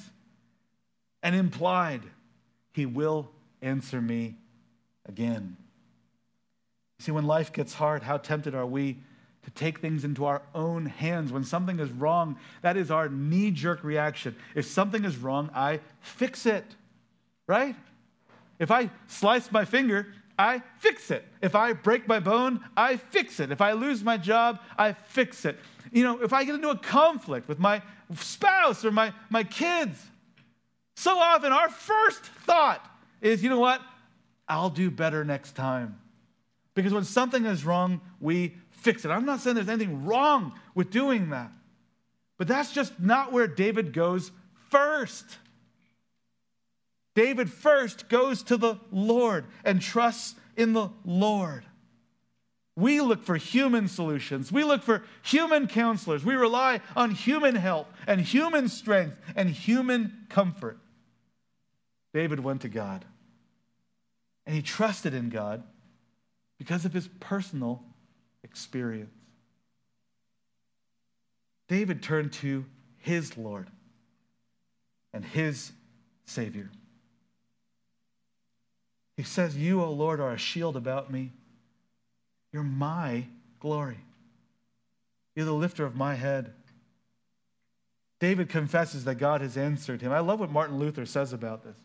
[1.21, 2.01] and implied.
[2.77, 3.31] He will
[3.63, 4.35] answer me
[5.07, 5.57] again.
[6.99, 8.99] See, when life gets hard, how tempted are we
[9.45, 11.31] to take things into our own hands?
[11.31, 14.35] When something is wrong, that is our knee jerk reaction.
[14.53, 16.65] If something is wrong, I fix it,
[17.47, 17.75] right?
[18.59, 21.25] If I slice my finger, I fix it.
[21.41, 23.51] If I break my bone, I fix it.
[23.51, 25.57] If I lose my job, I fix it.
[25.91, 27.81] You know, if I get into a conflict with my
[28.13, 29.99] spouse or my, my kids,
[30.97, 32.83] so often, our first thought
[33.21, 33.79] is, you know what?
[34.47, 35.99] I'll do better next time.
[36.73, 39.09] Because when something is wrong, we fix it.
[39.09, 41.51] I'm not saying there's anything wrong with doing that,
[42.39, 44.31] but that's just not where David goes
[44.71, 45.23] first.
[47.13, 51.63] David first goes to the Lord and trusts in the Lord.
[52.75, 54.51] We look for human solutions.
[54.51, 56.25] We look for human counselors.
[56.25, 60.79] We rely on human help and human strength and human comfort.
[62.17, 63.05] David went to God.
[64.47, 65.61] And he trusted in God
[66.57, 67.83] because of his personal
[68.43, 69.13] experience.
[71.67, 72.65] David turned to
[72.97, 73.67] his Lord
[75.13, 75.71] and his
[76.25, 76.71] Savior.
[79.15, 81.33] He says, You, O Lord, are a shield about me.
[82.51, 83.25] You're my
[83.59, 83.99] glory.
[85.35, 86.51] You're the lifter of my head.
[88.19, 90.11] David confesses that God has answered him.
[90.11, 91.77] I love what Martin Luther says about this.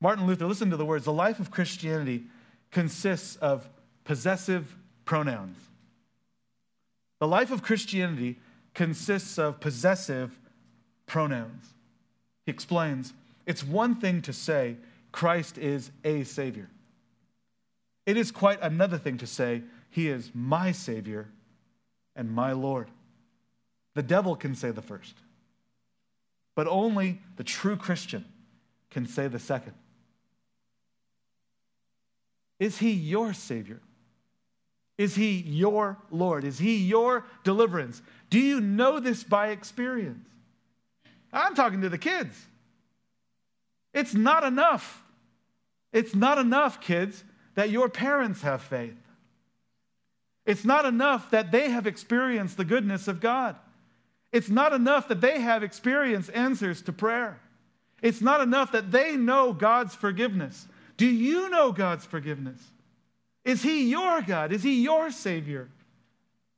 [0.00, 1.04] Martin Luther, listen to the words.
[1.04, 2.24] The life of Christianity
[2.70, 3.68] consists of
[4.04, 5.56] possessive pronouns.
[7.18, 8.38] The life of Christianity
[8.74, 10.38] consists of possessive
[11.06, 11.74] pronouns.
[12.46, 13.12] He explains
[13.44, 14.76] it's one thing to say
[15.10, 16.68] Christ is a Savior,
[18.06, 21.28] it is quite another thing to say He is my Savior
[22.14, 22.88] and my Lord.
[23.94, 25.14] The devil can say the first,
[26.54, 28.24] but only the true Christian
[28.90, 29.74] can say the second.
[32.58, 33.80] Is he your Savior?
[34.96, 36.44] Is he your Lord?
[36.44, 38.02] Is he your deliverance?
[38.30, 40.26] Do you know this by experience?
[41.32, 42.36] I'm talking to the kids.
[43.94, 45.02] It's not enough.
[45.92, 47.22] It's not enough, kids,
[47.54, 48.96] that your parents have faith.
[50.44, 53.56] It's not enough that they have experienced the goodness of God.
[54.32, 57.40] It's not enough that they have experienced answers to prayer.
[58.02, 60.66] It's not enough that they know God's forgiveness.
[60.98, 62.60] Do you know God's forgiveness?
[63.44, 64.52] Is He your God?
[64.52, 65.70] Is He your Savior?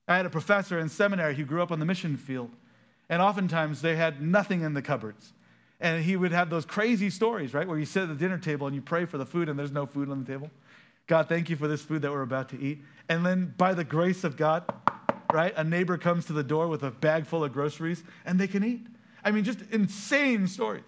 [0.09, 2.51] I had a professor in seminary who grew up on the mission field,
[3.09, 5.33] and oftentimes they had nothing in the cupboards.
[5.79, 8.67] And he would have those crazy stories, right, where you sit at the dinner table
[8.67, 10.51] and you pray for the food and there's no food on the table.
[11.07, 12.83] God, thank you for this food that we're about to eat.
[13.09, 14.65] And then by the grace of God,
[15.33, 18.47] right, a neighbor comes to the door with a bag full of groceries and they
[18.47, 18.87] can eat.
[19.25, 20.85] I mean, just insane stories.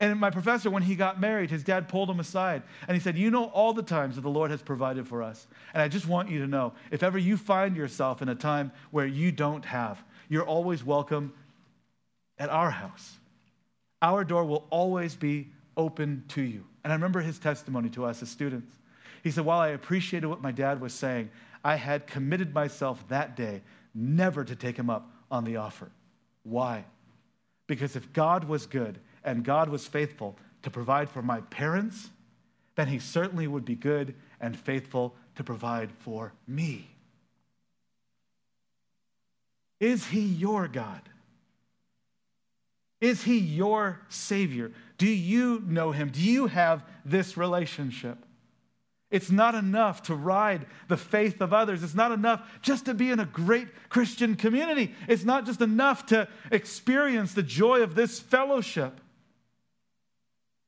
[0.00, 3.18] And my professor, when he got married, his dad pulled him aside and he said,
[3.18, 5.46] You know all the times that the Lord has provided for us.
[5.74, 8.72] And I just want you to know if ever you find yourself in a time
[8.90, 11.34] where you don't have, you're always welcome
[12.38, 13.18] at our house.
[14.00, 16.64] Our door will always be open to you.
[16.82, 18.74] And I remember his testimony to us as students.
[19.22, 21.30] He said, While I appreciated what my dad was saying,
[21.62, 23.60] I had committed myself that day
[23.94, 25.90] never to take him up on the offer.
[26.42, 26.86] Why?
[27.66, 32.10] Because if God was good, and God was faithful to provide for my parents,
[32.76, 36.88] then he certainly would be good and faithful to provide for me.
[39.78, 41.02] Is he your God?
[43.00, 44.72] Is he your Savior?
[44.98, 46.10] Do you know him?
[46.10, 48.18] Do you have this relationship?
[49.10, 51.82] It's not enough to ride the faith of others.
[51.82, 54.94] It's not enough just to be in a great Christian community.
[55.08, 59.00] It's not just enough to experience the joy of this fellowship.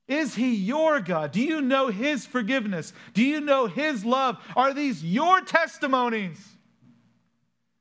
[0.09, 1.33] Is he your God?
[1.33, 2.93] Do you know his forgiveness?
[3.15, 4.39] Do you know his love?
[4.57, 6.45] Are these your testimonies?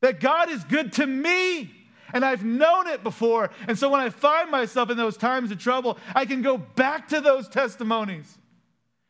[0.01, 1.71] That God is good to me
[2.13, 3.51] and I've known it before.
[3.67, 7.09] And so when I find myself in those times of trouble, I can go back
[7.09, 8.37] to those testimonies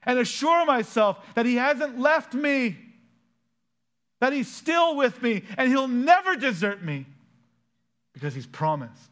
[0.04, 2.78] and assure myself that He hasn't left me,
[4.20, 7.06] that He's still with me, and He'll never desert me
[8.14, 9.12] because He's promised.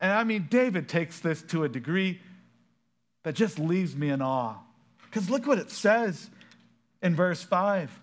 [0.00, 2.20] And I mean, David takes this to a degree
[3.22, 4.56] that just leaves me in awe.
[5.04, 6.30] Because look what it says
[7.02, 8.00] in verse 5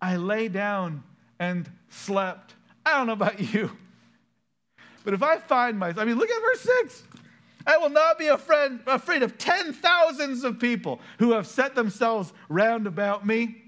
[0.00, 1.04] I lay down
[1.38, 2.54] and slept.
[2.84, 3.70] I don't know about you,
[5.04, 7.02] but if I find myself, I mean, look at verse 6.
[7.66, 12.32] I will not be afraid, afraid of ten thousands of people who have set themselves
[12.48, 13.62] round about me.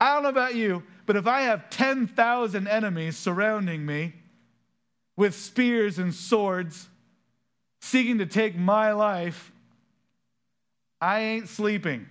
[0.00, 4.14] I don't know about you, but if I have 10,000 enemies surrounding me
[5.16, 6.88] with spears and swords
[7.80, 9.51] seeking to take my life,
[11.02, 12.06] I ain't sleeping.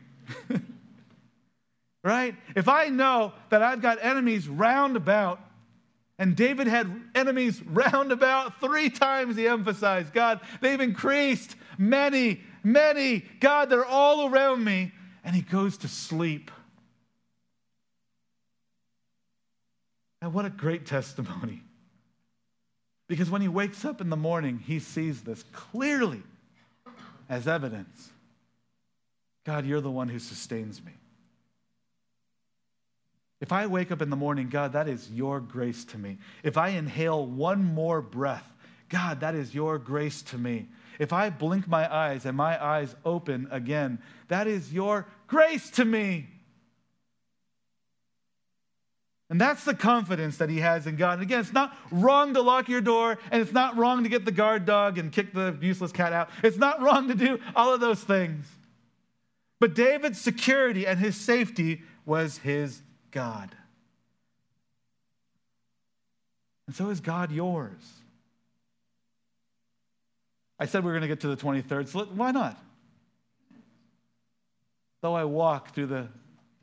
[2.04, 2.36] right?
[2.58, 5.40] If I know that I've got enemies round about,
[6.20, 10.14] and David had enemies round about three times, he emphasized.
[10.14, 13.26] God, they've increased many, many.
[13.40, 14.92] God, they're all around me.
[15.24, 16.52] And he goes to sleep.
[20.22, 21.64] And what a great testimony.
[23.08, 26.24] Because when he wakes up in the morning, he sees this clearly
[27.30, 28.11] as evidence.
[29.46, 30.92] God, you're the one who sustains me.
[33.40, 36.20] If I wake up in the morning, God, that is your grace to me.
[36.44, 38.48] If I inhale one more breath,
[38.88, 40.68] God, that is your grace to me.
[41.00, 45.86] If I blink my eyes and my eyes open again, that is your grace to
[45.86, 46.28] me.
[49.32, 51.14] And that's the confidence that he has in God.
[51.14, 54.26] And again, it's not wrong to lock your door, and it's not wrong to get
[54.26, 56.30] the guard dog and kick the useless cat out.
[56.44, 58.46] It's not wrong to do all of those things.
[59.62, 62.82] But David's security and his safety was his
[63.12, 63.56] God.
[66.66, 67.94] And so is God yours.
[70.58, 72.58] I said we are going to get to the 23rd, so why not?
[75.02, 76.08] Though I walk through the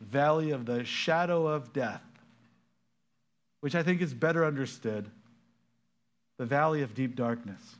[0.01, 2.03] valley of the shadow of death,
[3.61, 5.09] which I think is better understood,
[6.37, 7.78] the valley of deep darkness.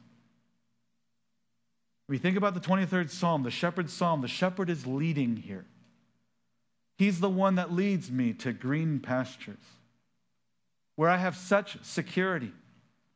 [2.09, 5.67] We think about the 23rd Psalm, the shepherd's psalm, the shepherd is leading here.
[6.97, 9.57] He's the one that leads me to green pastures
[10.97, 12.51] where I have such security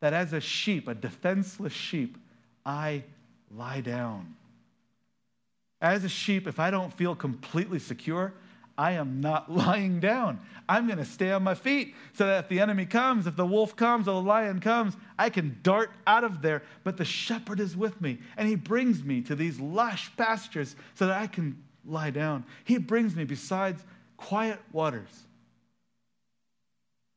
[0.01, 2.17] that as a sheep, a defenseless sheep,
[2.65, 3.03] I
[3.51, 4.37] lie down.
[5.81, 8.35] As a sheep, if I don't feel completely secure,
[8.77, 10.41] I am not lying down.
[10.69, 13.47] I'm going to stay on my feet so that if the enemy comes, if the
[13.47, 16.63] wolf comes or the lion comes, I can dart out of there.
[16.85, 21.07] But the shepherd is with me, and he brings me to these lush pastures so
[21.07, 22.45] that I can lie down.
[22.65, 23.83] He brings me besides
[24.17, 25.25] quiet waters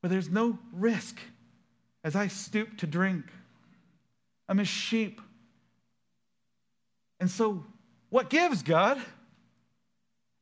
[0.01, 1.19] where there's no risk
[2.03, 3.25] as I stoop to drink.
[4.47, 5.19] I'm a sheep.
[7.19, 7.63] And so,
[8.09, 9.01] what gives, God?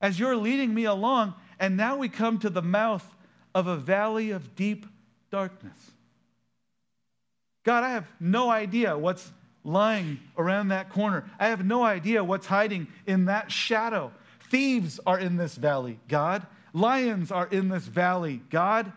[0.03, 3.07] As you're leading me along, and now we come to the mouth
[3.55, 4.85] of a valley of deep
[5.31, 5.91] darkness.
[7.63, 9.31] God, I have no idea what's
[9.63, 11.23] lying around that corner.
[11.39, 14.11] I have no idea what's hiding in that shadow.
[14.49, 16.45] Thieves are in this valley, God.
[16.73, 18.91] Lions are in this valley, God.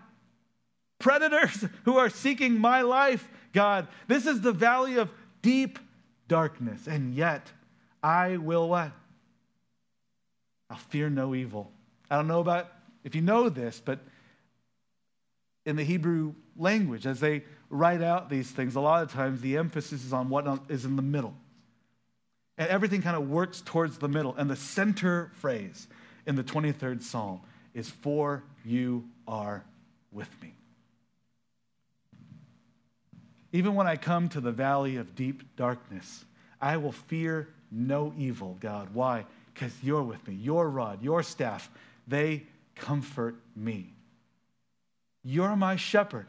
[0.99, 3.87] Predators who are seeking my life, God.
[4.09, 5.09] This is the valley of
[5.41, 5.79] deep
[6.27, 6.89] darkness.
[6.89, 7.49] And yet,
[8.03, 8.91] I will what?
[10.71, 11.71] I'll fear no evil.
[12.11, 12.73] I don't know about
[13.05, 14.01] if you know this, but
[15.64, 19.57] in the Hebrew language, as they write out these things, a lot of times the
[19.57, 21.35] emphasis is on what is in the middle.
[22.59, 24.35] And everything kind of works towards the middle.
[24.37, 25.89] And the center phrase
[26.27, 27.41] in the 23rd Psalm
[27.75, 29.64] is, For you are
[30.11, 30.55] with me.
[33.53, 36.25] Even when I come to the valley of deep darkness,
[36.61, 38.89] I will fear no evil, God.
[38.93, 39.27] Why?
[39.57, 40.35] Because you're with me.
[40.35, 41.71] Your rod, your staff,
[42.07, 42.45] they
[42.75, 43.95] comfort me.
[45.25, 46.27] You're my shepherd.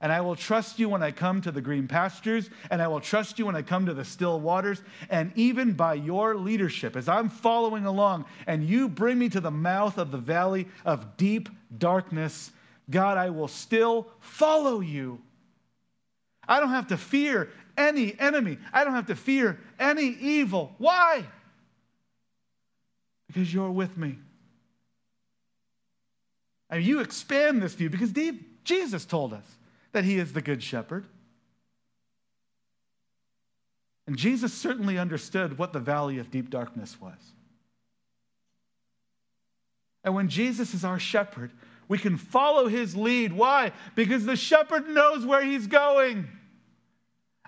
[0.00, 3.00] And I will trust you when I come to the green pastures, and I will
[3.00, 4.82] trust you when I come to the still waters.
[5.10, 9.50] And even by your leadership, as I'm following along, and you bring me to the
[9.50, 12.52] mouth of the valley of deep darkness,
[12.88, 15.20] God, I will still follow you.
[16.48, 20.74] I don't have to fear any enemy, I don't have to fear any evil.
[20.78, 21.26] Why?
[23.32, 24.18] Because you're with me.
[26.68, 28.12] And you expand this view because
[28.64, 29.44] Jesus told us
[29.92, 31.06] that he is the good shepherd.
[34.06, 37.18] And Jesus certainly understood what the valley of deep darkness was.
[40.04, 41.52] And when Jesus is our shepherd,
[41.88, 43.32] we can follow his lead.
[43.32, 43.72] Why?
[43.94, 46.26] Because the shepherd knows where he's going.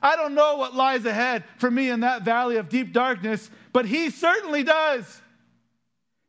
[0.01, 3.87] I don't know what lies ahead for me in that valley of deep darkness, but
[3.87, 5.22] he certainly does.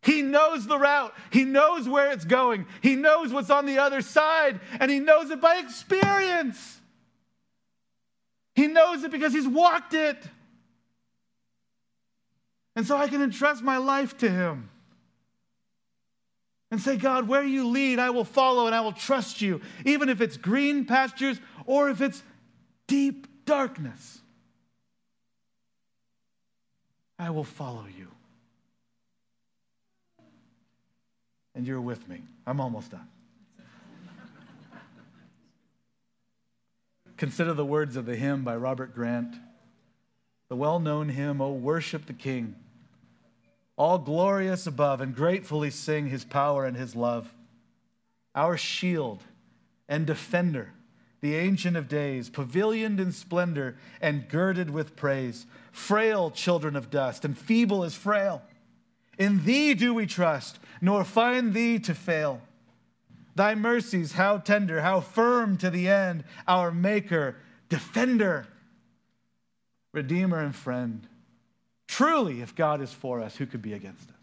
[0.05, 1.15] He knows the route.
[1.31, 2.67] He knows where it's going.
[2.81, 6.79] He knows what's on the other side, and he knows it by experience.
[8.53, 10.17] He knows it because he's walked it.
[12.75, 14.69] And so I can entrust my life to him
[16.69, 20.09] and say, God, where you lead, I will follow and I will trust you, even
[20.09, 22.21] if it's green pastures or if it's
[22.85, 24.19] deep darkness.
[27.17, 28.14] I will follow you.
[31.55, 32.21] And you're with me.
[32.45, 33.07] I'm almost done.
[37.17, 39.35] Consider the words of the hymn by Robert Grant,
[40.49, 42.55] the well known hymn, Oh, Worship the King
[43.77, 47.33] all glorious above, and gratefully sing his power and his love.
[48.33, 49.21] Our shield
[49.89, 50.71] and defender,
[51.21, 57.25] the Ancient of Days, pavilioned in splendor and girded with praise, frail children of dust,
[57.25, 58.41] and feeble as frail.
[59.17, 62.41] In thee do we trust, nor find thee to fail.
[63.35, 67.35] Thy mercies, how tender, how firm to the end, our Maker,
[67.69, 68.47] Defender,
[69.91, 71.07] Redeemer, and Friend.
[71.87, 74.15] Truly, if God is for us, who could be against us?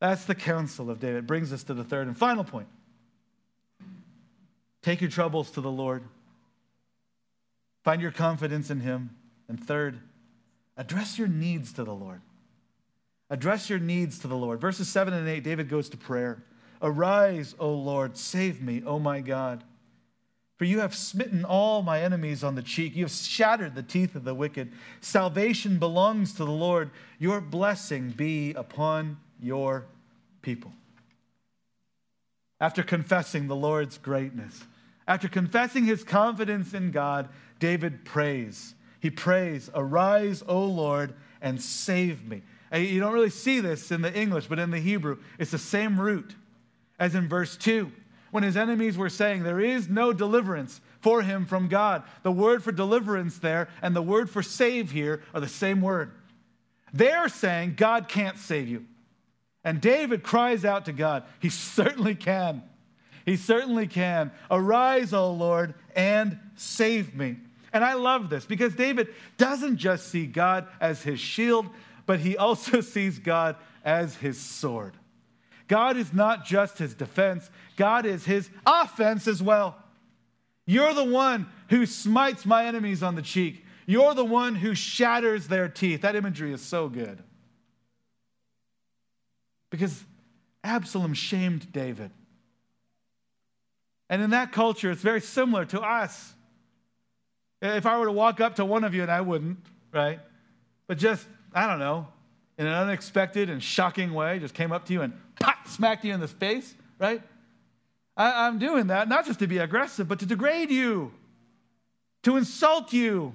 [0.00, 1.26] That's the counsel of David.
[1.26, 2.68] Brings us to the third and final point.
[4.82, 6.02] Take your troubles to the Lord.
[7.84, 9.16] Find your confidence in Him.
[9.48, 10.00] And third,
[10.76, 12.20] address your needs to the Lord.
[13.32, 14.60] Address your needs to the Lord.
[14.60, 16.44] Verses 7 and 8, David goes to prayer.
[16.82, 19.64] Arise, O Lord, save me, O my God.
[20.58, 22.94] For you have smitten all my enemies on the cheek.
[22.94, 24.70] You have shattered the teeth of the wicked.
[25.00, 26.90] Salvation belongs to the Lord.
[27.18, 29.86] Your blessing be upon your
[30.42, 30.74] people.
[32.60, 34.62] After confessing the Lord's greatness,
[35.08, 38.74] after confessing his confidence in God, David prays.
[39.00, 42.42] He prays, Arise, O Lord, and save me.
[42.72, 46.00] You don't really see this in the English, but in the Hebrew, it's the same
[46.00, 46.34] root
[46.98, 47.92] as in verse 2
[48.30, 52.02] when his enemies were saying there is no deliverance for him from God.
[52.22, 56.12] The word for deliverance there and the word for save here are the same word.
[56.94, 58.86] They're saying God can't save you.
[59.64, 62.62] And David cries out to God, He certainly can.
[63.24, 64.32] He certainly can.
[64.50, 67.36] Arise, O Lord, and save me.
[67.72, 69.08] And I love this because David
[69.38, 71.68] doesn't just see God as his shield,
[72.06, 74.96] but he also sees God as his sword.
[75.68, 79.76] God is not just his defense, God is his offense as well.
[80.66, 83.64] You're the one who smites my enemies on the cheek.
[83.86, 86.02] You're the one who shatters their teeth.
[86.02, 87.18] That imagery is so good.
[89.70, 90.04] Because
[90.62, 92.10] Absalom shamed David.
[94.08, 96.34] And in that culture, it's very similar to us.
[97.60, 99.58] If I were to walk up to one of you, and I wouldn't,
[99.92, 100.20] right?
[100.86, 102.06] But just, I don't know,
[102.58, 106.12] in an unexpected and shocking way, just came up to you and pop, smacked you
[106.14, 107.22] in the face, right?
[108.16, 111.12] I, I'm doing that not just to be aggressive, but to degrade you,
[112.22, 113.34] to insult you.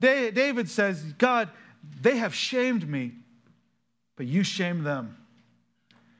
[0.00, 1.48] David says, God,
[2.02, 3.12] they have shamed me,
[4.16, 5.16] but you shame them.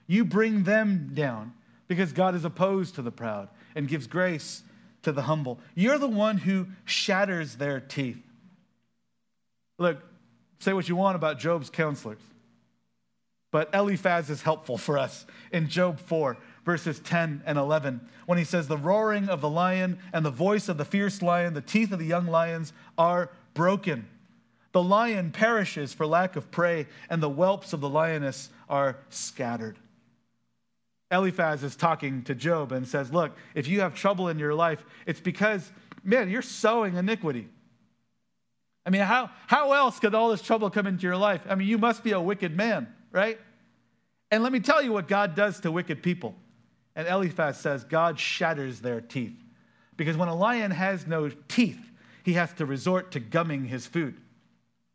[0.06, 1.52] You bring them down
[1.86, 4.62] because God is opposed to the proud and gives grace
[5.02, 5.58] to the humble.
[5.74, 8.22] You're the one who shatters their teeth.
[9.78, 9.98] Look,
[10.58, 12.20] say what you want about Job's counselors,
[13.50, 18.44] but Eliphaz is helpful for us in Job 4 verses 10 and 11, when he
[18.44, 21.92] says, The roaring of the lion and the voice of the fierce lion, the teeth
[21.92, 24.08] of the young lions are broken.
[24.72, 29.78] The lion perishes for lack of prey, and the whelps of the lioness are scattered.
[31.10, 34.84] Eliphaz is talking to Job and says, Look, if you have trouble in your life,
[35.06, 35.70] it's because,
[36.02, 37.48] man, you're sowing iniquity.
[38.86, 41.42] I mean, how, how else could all this trouble come into your life?
[41.48, 43.38] I mean, you must be a wicked man, right?
[44.30, 46.34] And let me tell you what God does to wicked people.
[46.96, 49.36] And Eliphaz says, God shatters their teeth.
[49.96, 51.80] Because when a lion has no teeth,
[52.24, 54.16] he has to resort to gumming his food,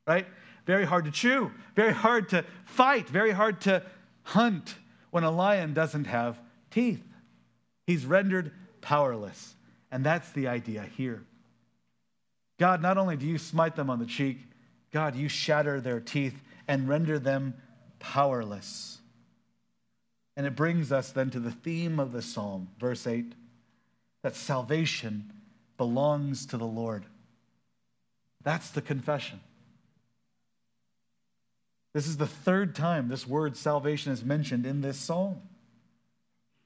[0.05, 0.27] right?
[0.65, 3.83] Very hard to chew, very hard to fight, very hard to
[4.23, 4.75] hunt
[5.11, 7.03] when a lion doesn't have teeth.
[7.87, 9.55] He's rendered powerless.
[9.91, 11.23] And that's the idea here.
[12.59, 14.37] God, not only do you smite them on the cheek,
[14.91, 17.55] God, you shatter their teeth and render them
[17.99, 18.99] powerless.
[20.35, 23.33] And it brings us then to the theme of the psalm, verse 8,
[24.21, 25.31] that salvation
[25.77, 27.05] belongs to the Lord.
[28.43, 29.39] That's the confession.
[31.93, 35.41] This is the third time this word salvation is mentioned in this psalm.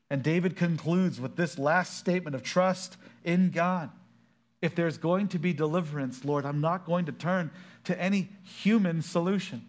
[0.10, 3.90] And David concludes with this last statement of trust in God.
[4.64, 7.52] If there's going to be deliverance, Lord, I'm not going to turn
[7.84, 9.68] to any human solution.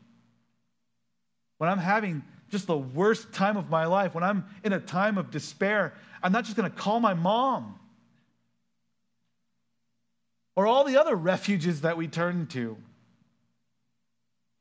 [1.59, 5.19] When I'm having just the worst time of my life, when I'm in a time
[5.19, 7.77] of despair, I'm not just going to call my mom
[10.55, 12.77] or all the other refuges that we turn to.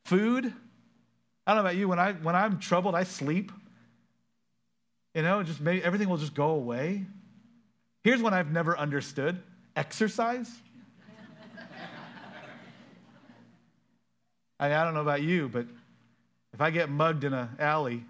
[0.05, 0.51] Food.
[1.45, 1.87] I don't know about you.
[1.87, 3.51] When, I, when I'm troubled, I sleep.
[5.13, 7.05] You know, just maybe everything will just go away.
[8.03, 9.39] Here's one I've never understood
[9.75, 10.51] exercise.
[14.59, 15.65] I, mean, I don't know about you, but
[16.53, 18.03] if I get mugged in an alley,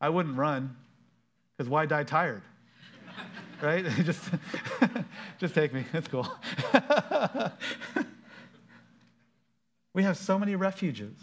[0.00, 0.74] I wouldn't run
[1.56, 2.42] because why die tired?
[3.60, 3.84] right?
[4.04, 4.22] just,
[5.38, 5.84] just take me.
[5.92, 6.26] It's cool.
[9.94, 11.14] we have so many refuges.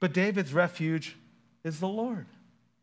[0.00, 1.16] But David's refuge
[1.64, 2.26] is the Lord.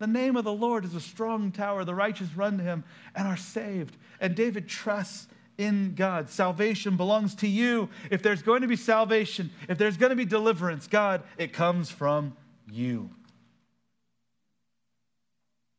[0.02, 1.86] The name of the Lord is a strong tower.
[1.86, 2.84] The righteous run to him
[3.16, 3.96] and are saved.
[4.20, 5.28] And David trusts
[5.60, 6.28] in God.
[6.28, 7.88] Salvation belongs to you.
[8.10, 11.92] If there's going to be salvation, if there's going to be deliverance, God, it comes
[11.92, 12.36] from
[12.72, 13.12] you.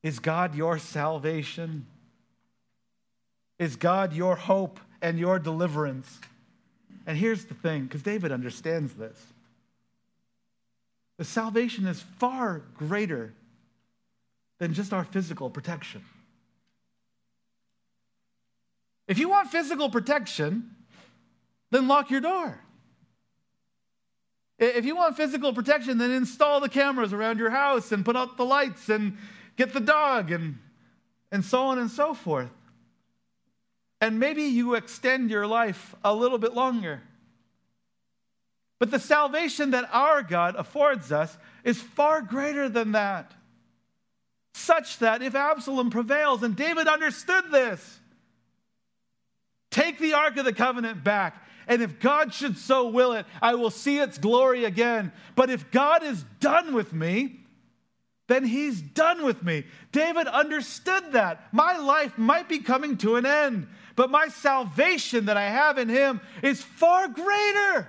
[0.05, 1.87] Is God your salvation?
[3.59, 6.21] Is God your hope and your deliverance?
[7.09, 9.21] And here's the thing, because David understands this
[11.19, 13.33] the salvation is far greater
[14.63, 16.05] than just our physical protection.
[19.09, 20.77] If you want physical protection,
[21.73, 22.61] then lock your door.
[24.61, 28.37] If you want physical protection, then install the cameras around your house and put out
[28.37, 29.19] the lights and
[29.57, 30.61] get the dog and,
[31.33, 32.53] and so on and so forth.
[34.01, 37.03] And maybe you extend your life a little bit longer.
[38.79, 43.35] But the salvation that our God affords us is far greater than that.
[44.55, 48.01] Such that if Absalom prevails, and David understood this,
[49.73, 51.43] Take the Ark of the Covenant back.
[51.67, 55.13] And if God should so will it, I will see its glory again.
[55.35, 57.41] But if God is done with me,
[58.29, 59.65] then he's done with me.
[59.91, 61.49] David understood that.
[61.53, 65.89] My life might be coming to an end, but my salvation that I have in
[65.89, 67.89] him is far greater.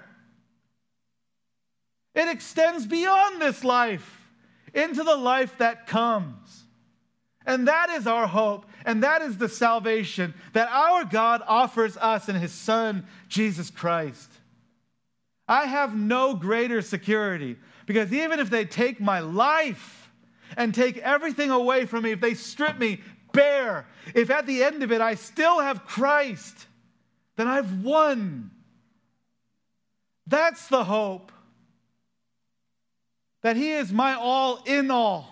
[2.15, 4.22] It extends beyond this life
[4.73, 6.63] into the life that comes.
[7.45, 8.65] And that is our hope.
[8.85, 14.31] And that is the salvation that our God offers us in his Son, Jesus Christ.
[15.47, 20.09] I have no greater security because even if they take my life
[20.55, 23.01] and take everything away from me, if they strip me
[23.33, 26.67] bare, if at the end of it I still have Christ,
[27.35, 28.51] then I've won.
[30.27, 31.31] That's the hope.
[33.43, 35.29] That He is my all in all.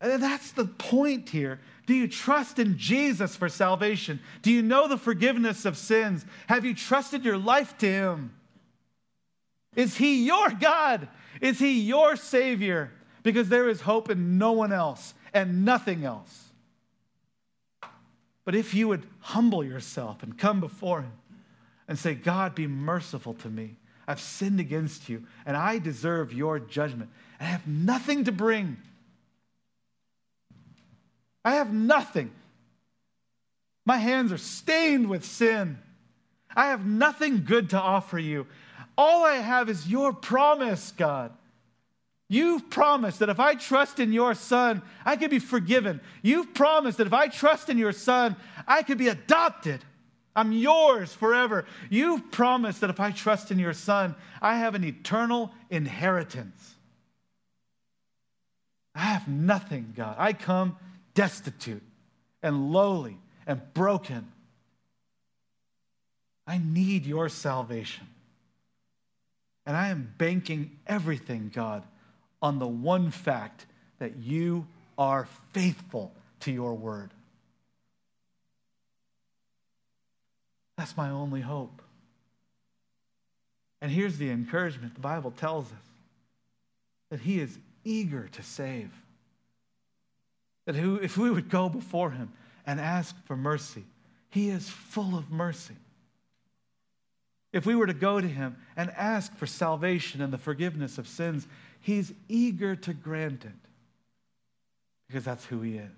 [0.00, 1.60] And that's the point here.
[1.86, 4.20] Do you trust in Jesus for salvation?
[4.42, 6.24] Do you know the forgiveness of sins?
[6.46, 8.34] Have you trusted your life to Him?
[9.76, 11.08] Is He your God?
[11.40, 12.92] Is He your Savior?
[13.22, 16.48] Because there is hope in no one else and nothing else.
[18.44, 21.12] But if you would humble yourself and come before Him
[21.86, 23.76] and say, God, be merciful to me.
[24.10, 27.10] I've sinned against you and I deserve your judgment.
[27.40, 28.76] I have nothing to bring
[31.44, 32.30] I have nothing.
[33.86, 35.78] My hands are stained with sin.
[36.54, 38.46] I have nothing good to offer you.
[38.98, 41.32] All I have is your promise, God.
[42.28, 46.00] You've promised that if I trust in your son, I can be forgiven.
[46.22, 48.36] You've promised that if I trust in your son,
[48.68, 49.80] I could be adopted.
[50.34, 51.66] I'm yours forever.
[51.88, 56.76] You've promised that if I trust in your son, I have an eternal inheritance.
[58.94, 60.16] I have nothing, God.
[60.18, 60.76] I come
[61.14, 61.82] destitute
[62.42, 64.30] and lowly and broken.
[66.46, 68.06] I need your salvation.
[69.66, 71.84] And I am banking everything, God,
[72.42, 73.66] on the one fact
[73.98, 74.66] that you
[74.96, 77.10] are faithful to your word.
[80.80, 81.82] That's my only hope.
[83.82, 85.88] And here's the encouragement the Bible tells us
[87.10, 88.90] that He is eager to save.
[90.64, 92.32] That if we would go before him
[92.64, 93.84] and ask for mercy,
[94.30, 95.76] he is full of mercy.
[97.52, 101.06] If we were to go to him and ask for salvation and the forgiveness of
[101.06, 101.46] sins,
[101.82, 103.52] he's eager to grant it.
[105.08, 105.90] because that's who He is.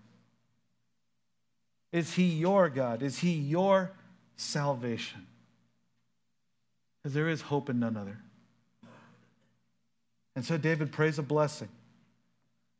[1.93, 3.01] Is He your God?
[3.01, 3.93] Is He your
[4.37, 5.26] salvation?
[7.03, 8.18] Because there is hope in none other.
[10.35, 11.68] And so David prays a blessing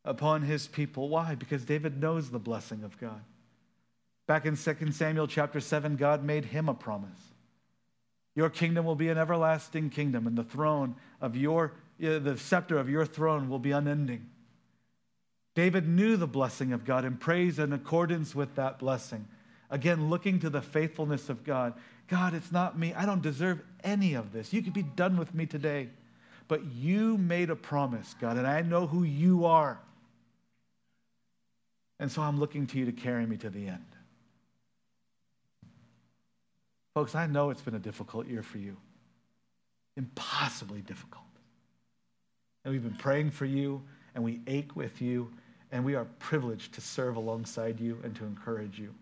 [0.05, 1.09] upon his people.
[1.09, 1.35] Why?
[1.35, 3.21] Because David knows the blessing of God.
[4.27, 7.11] Back in 2 Samuel chapter 7, God made him a promise.
[8.35, 12.89] Your kingdom will be an everlasting kingdom, and the throne of your, the scepter of
[12.89, 14.31] your throne will be unending.
[15.55, 19.27] David knew the blessing of God and prays in accordance with that blessing.
[19.73, 21.73] Again, looking to the faithfulness of God.
[22.07, 22.93] God, it's not me.
[22.93, 24.53] I don't deserve any of this.
[24.53, 25.89] You could be done with me today.
[26.47, 29.81] But you made a promise, God, and I know who you are.
[31.99, 33.87] And so I'm looking to you to carry me to the end.
[36.93, 38.77] Folks, I know it's been a difficult year for you,
[39.97, 41.25] impossibly difficult.
[42.65, 43.83] And we've been praying for you,
[44.15, 45.33] and we ache with you,
[45.71, 48.93] and we are privileged to serve alongside you and to encourage you.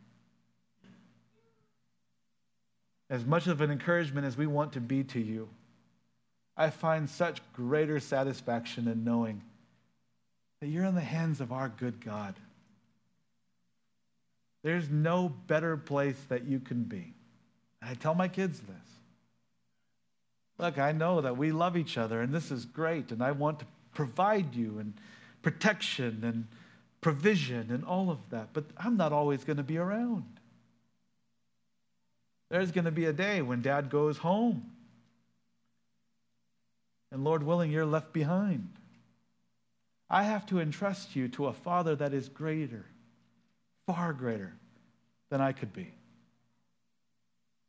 [3.10, 5.48] As much of an encouragement as we want to be to you,
[6.56, 9.42] I find such greater satisfaction in knowing
[10.60, 12.36] that you're in the hands of our good God.
[14.62, 17.14] There's no better place that you can be.
[17.80, 18.76] And I tell my kids this.
[20.58, 23.58] Look, I know that we love each other and this is great, and I want
[23.60, 24.94] to provide you and
[25.42, 26.46] protection and
[27.00, 30.39] provision and all of that, but I'm not always going to be around.
[32.50, 34.70] There's going to be a day when dad goes home.
[37.12, 38.68] And Lord willing, you're left behind.
[40.08, 42.84] I have to entrust you to a father that is greater,
[43.86, 44.52] far greater
[45.30, 45.92] than I could be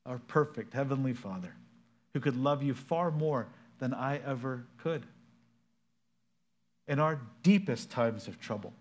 [0.05, 1.53] our perfect Heavenly Father,
[2.13, 3.47] who could love you far more
[3.79, 5.05] than I ever could.
[6.87, 8.73] In our deepest times of trouble,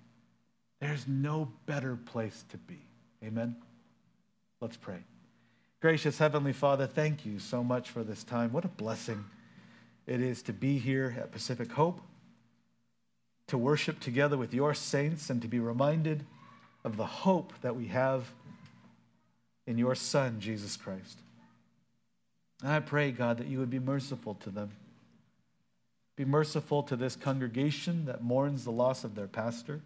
[0.81, 2.79] there's no better place to be.
[3.23, 3.57] Amen?
[4.61, 4.99] Let's pray.
[5.81, 8.53] Gracious Heavenly Father, thank you so much for this time.
[8.53, 9.25] What a blessing
[10.07, 12.03] it is to be here at Pacific Hope,
[13.47, 16.23] to worship together with your saints, and to be reminded
[16.85, 18.31] of the hope that we have
[19.67, 21.19] in your Son, Jesus Christ.
[22.63, 24.73] And I pray, God, that you would be merciful to them.
[26.15, 29.81] Be merciful to this congregation that mourns the loss of their pastor.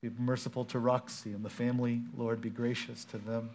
[0.00, 2.02] Be merciful to Roxy and the family.
[2.16, 3.50] Lord, be gracious to them.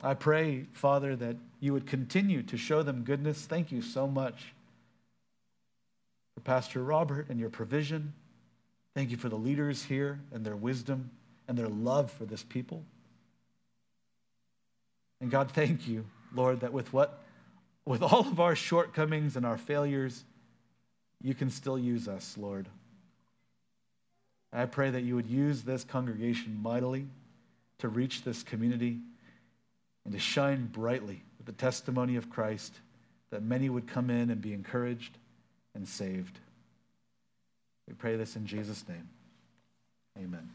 [0.00, 3.42] I pray, Father, that you would continue to show them goodness.
[3.46, 4.54] Thank you so much
[6.34, 8.12] for Pastor Robert and your provision.
[8.94, 11.10] Thank you for the leaders here and their wisdom
[11.48, 12.84] and their love for this people.
[15.20, 17.22] And God, thank you, Lord, that with what
[17.86, 20.24] with all of our shortcomings and our failures,
[21.22, 22.66] you can still use us, Lord.
[24.52, 27.06] I pray that you would use this congregation mightily
[27.78, 28.98] to reach this community
[30.06, 32.72] and to shine brightly with the testimony of Christ,
[33.30, 35.18] that many would come in and be encouraged
[35.74, 36.38] and saved.
[37.88, 39.08] We pray this in Jesus' name.
[40.16, 40.48] Amen.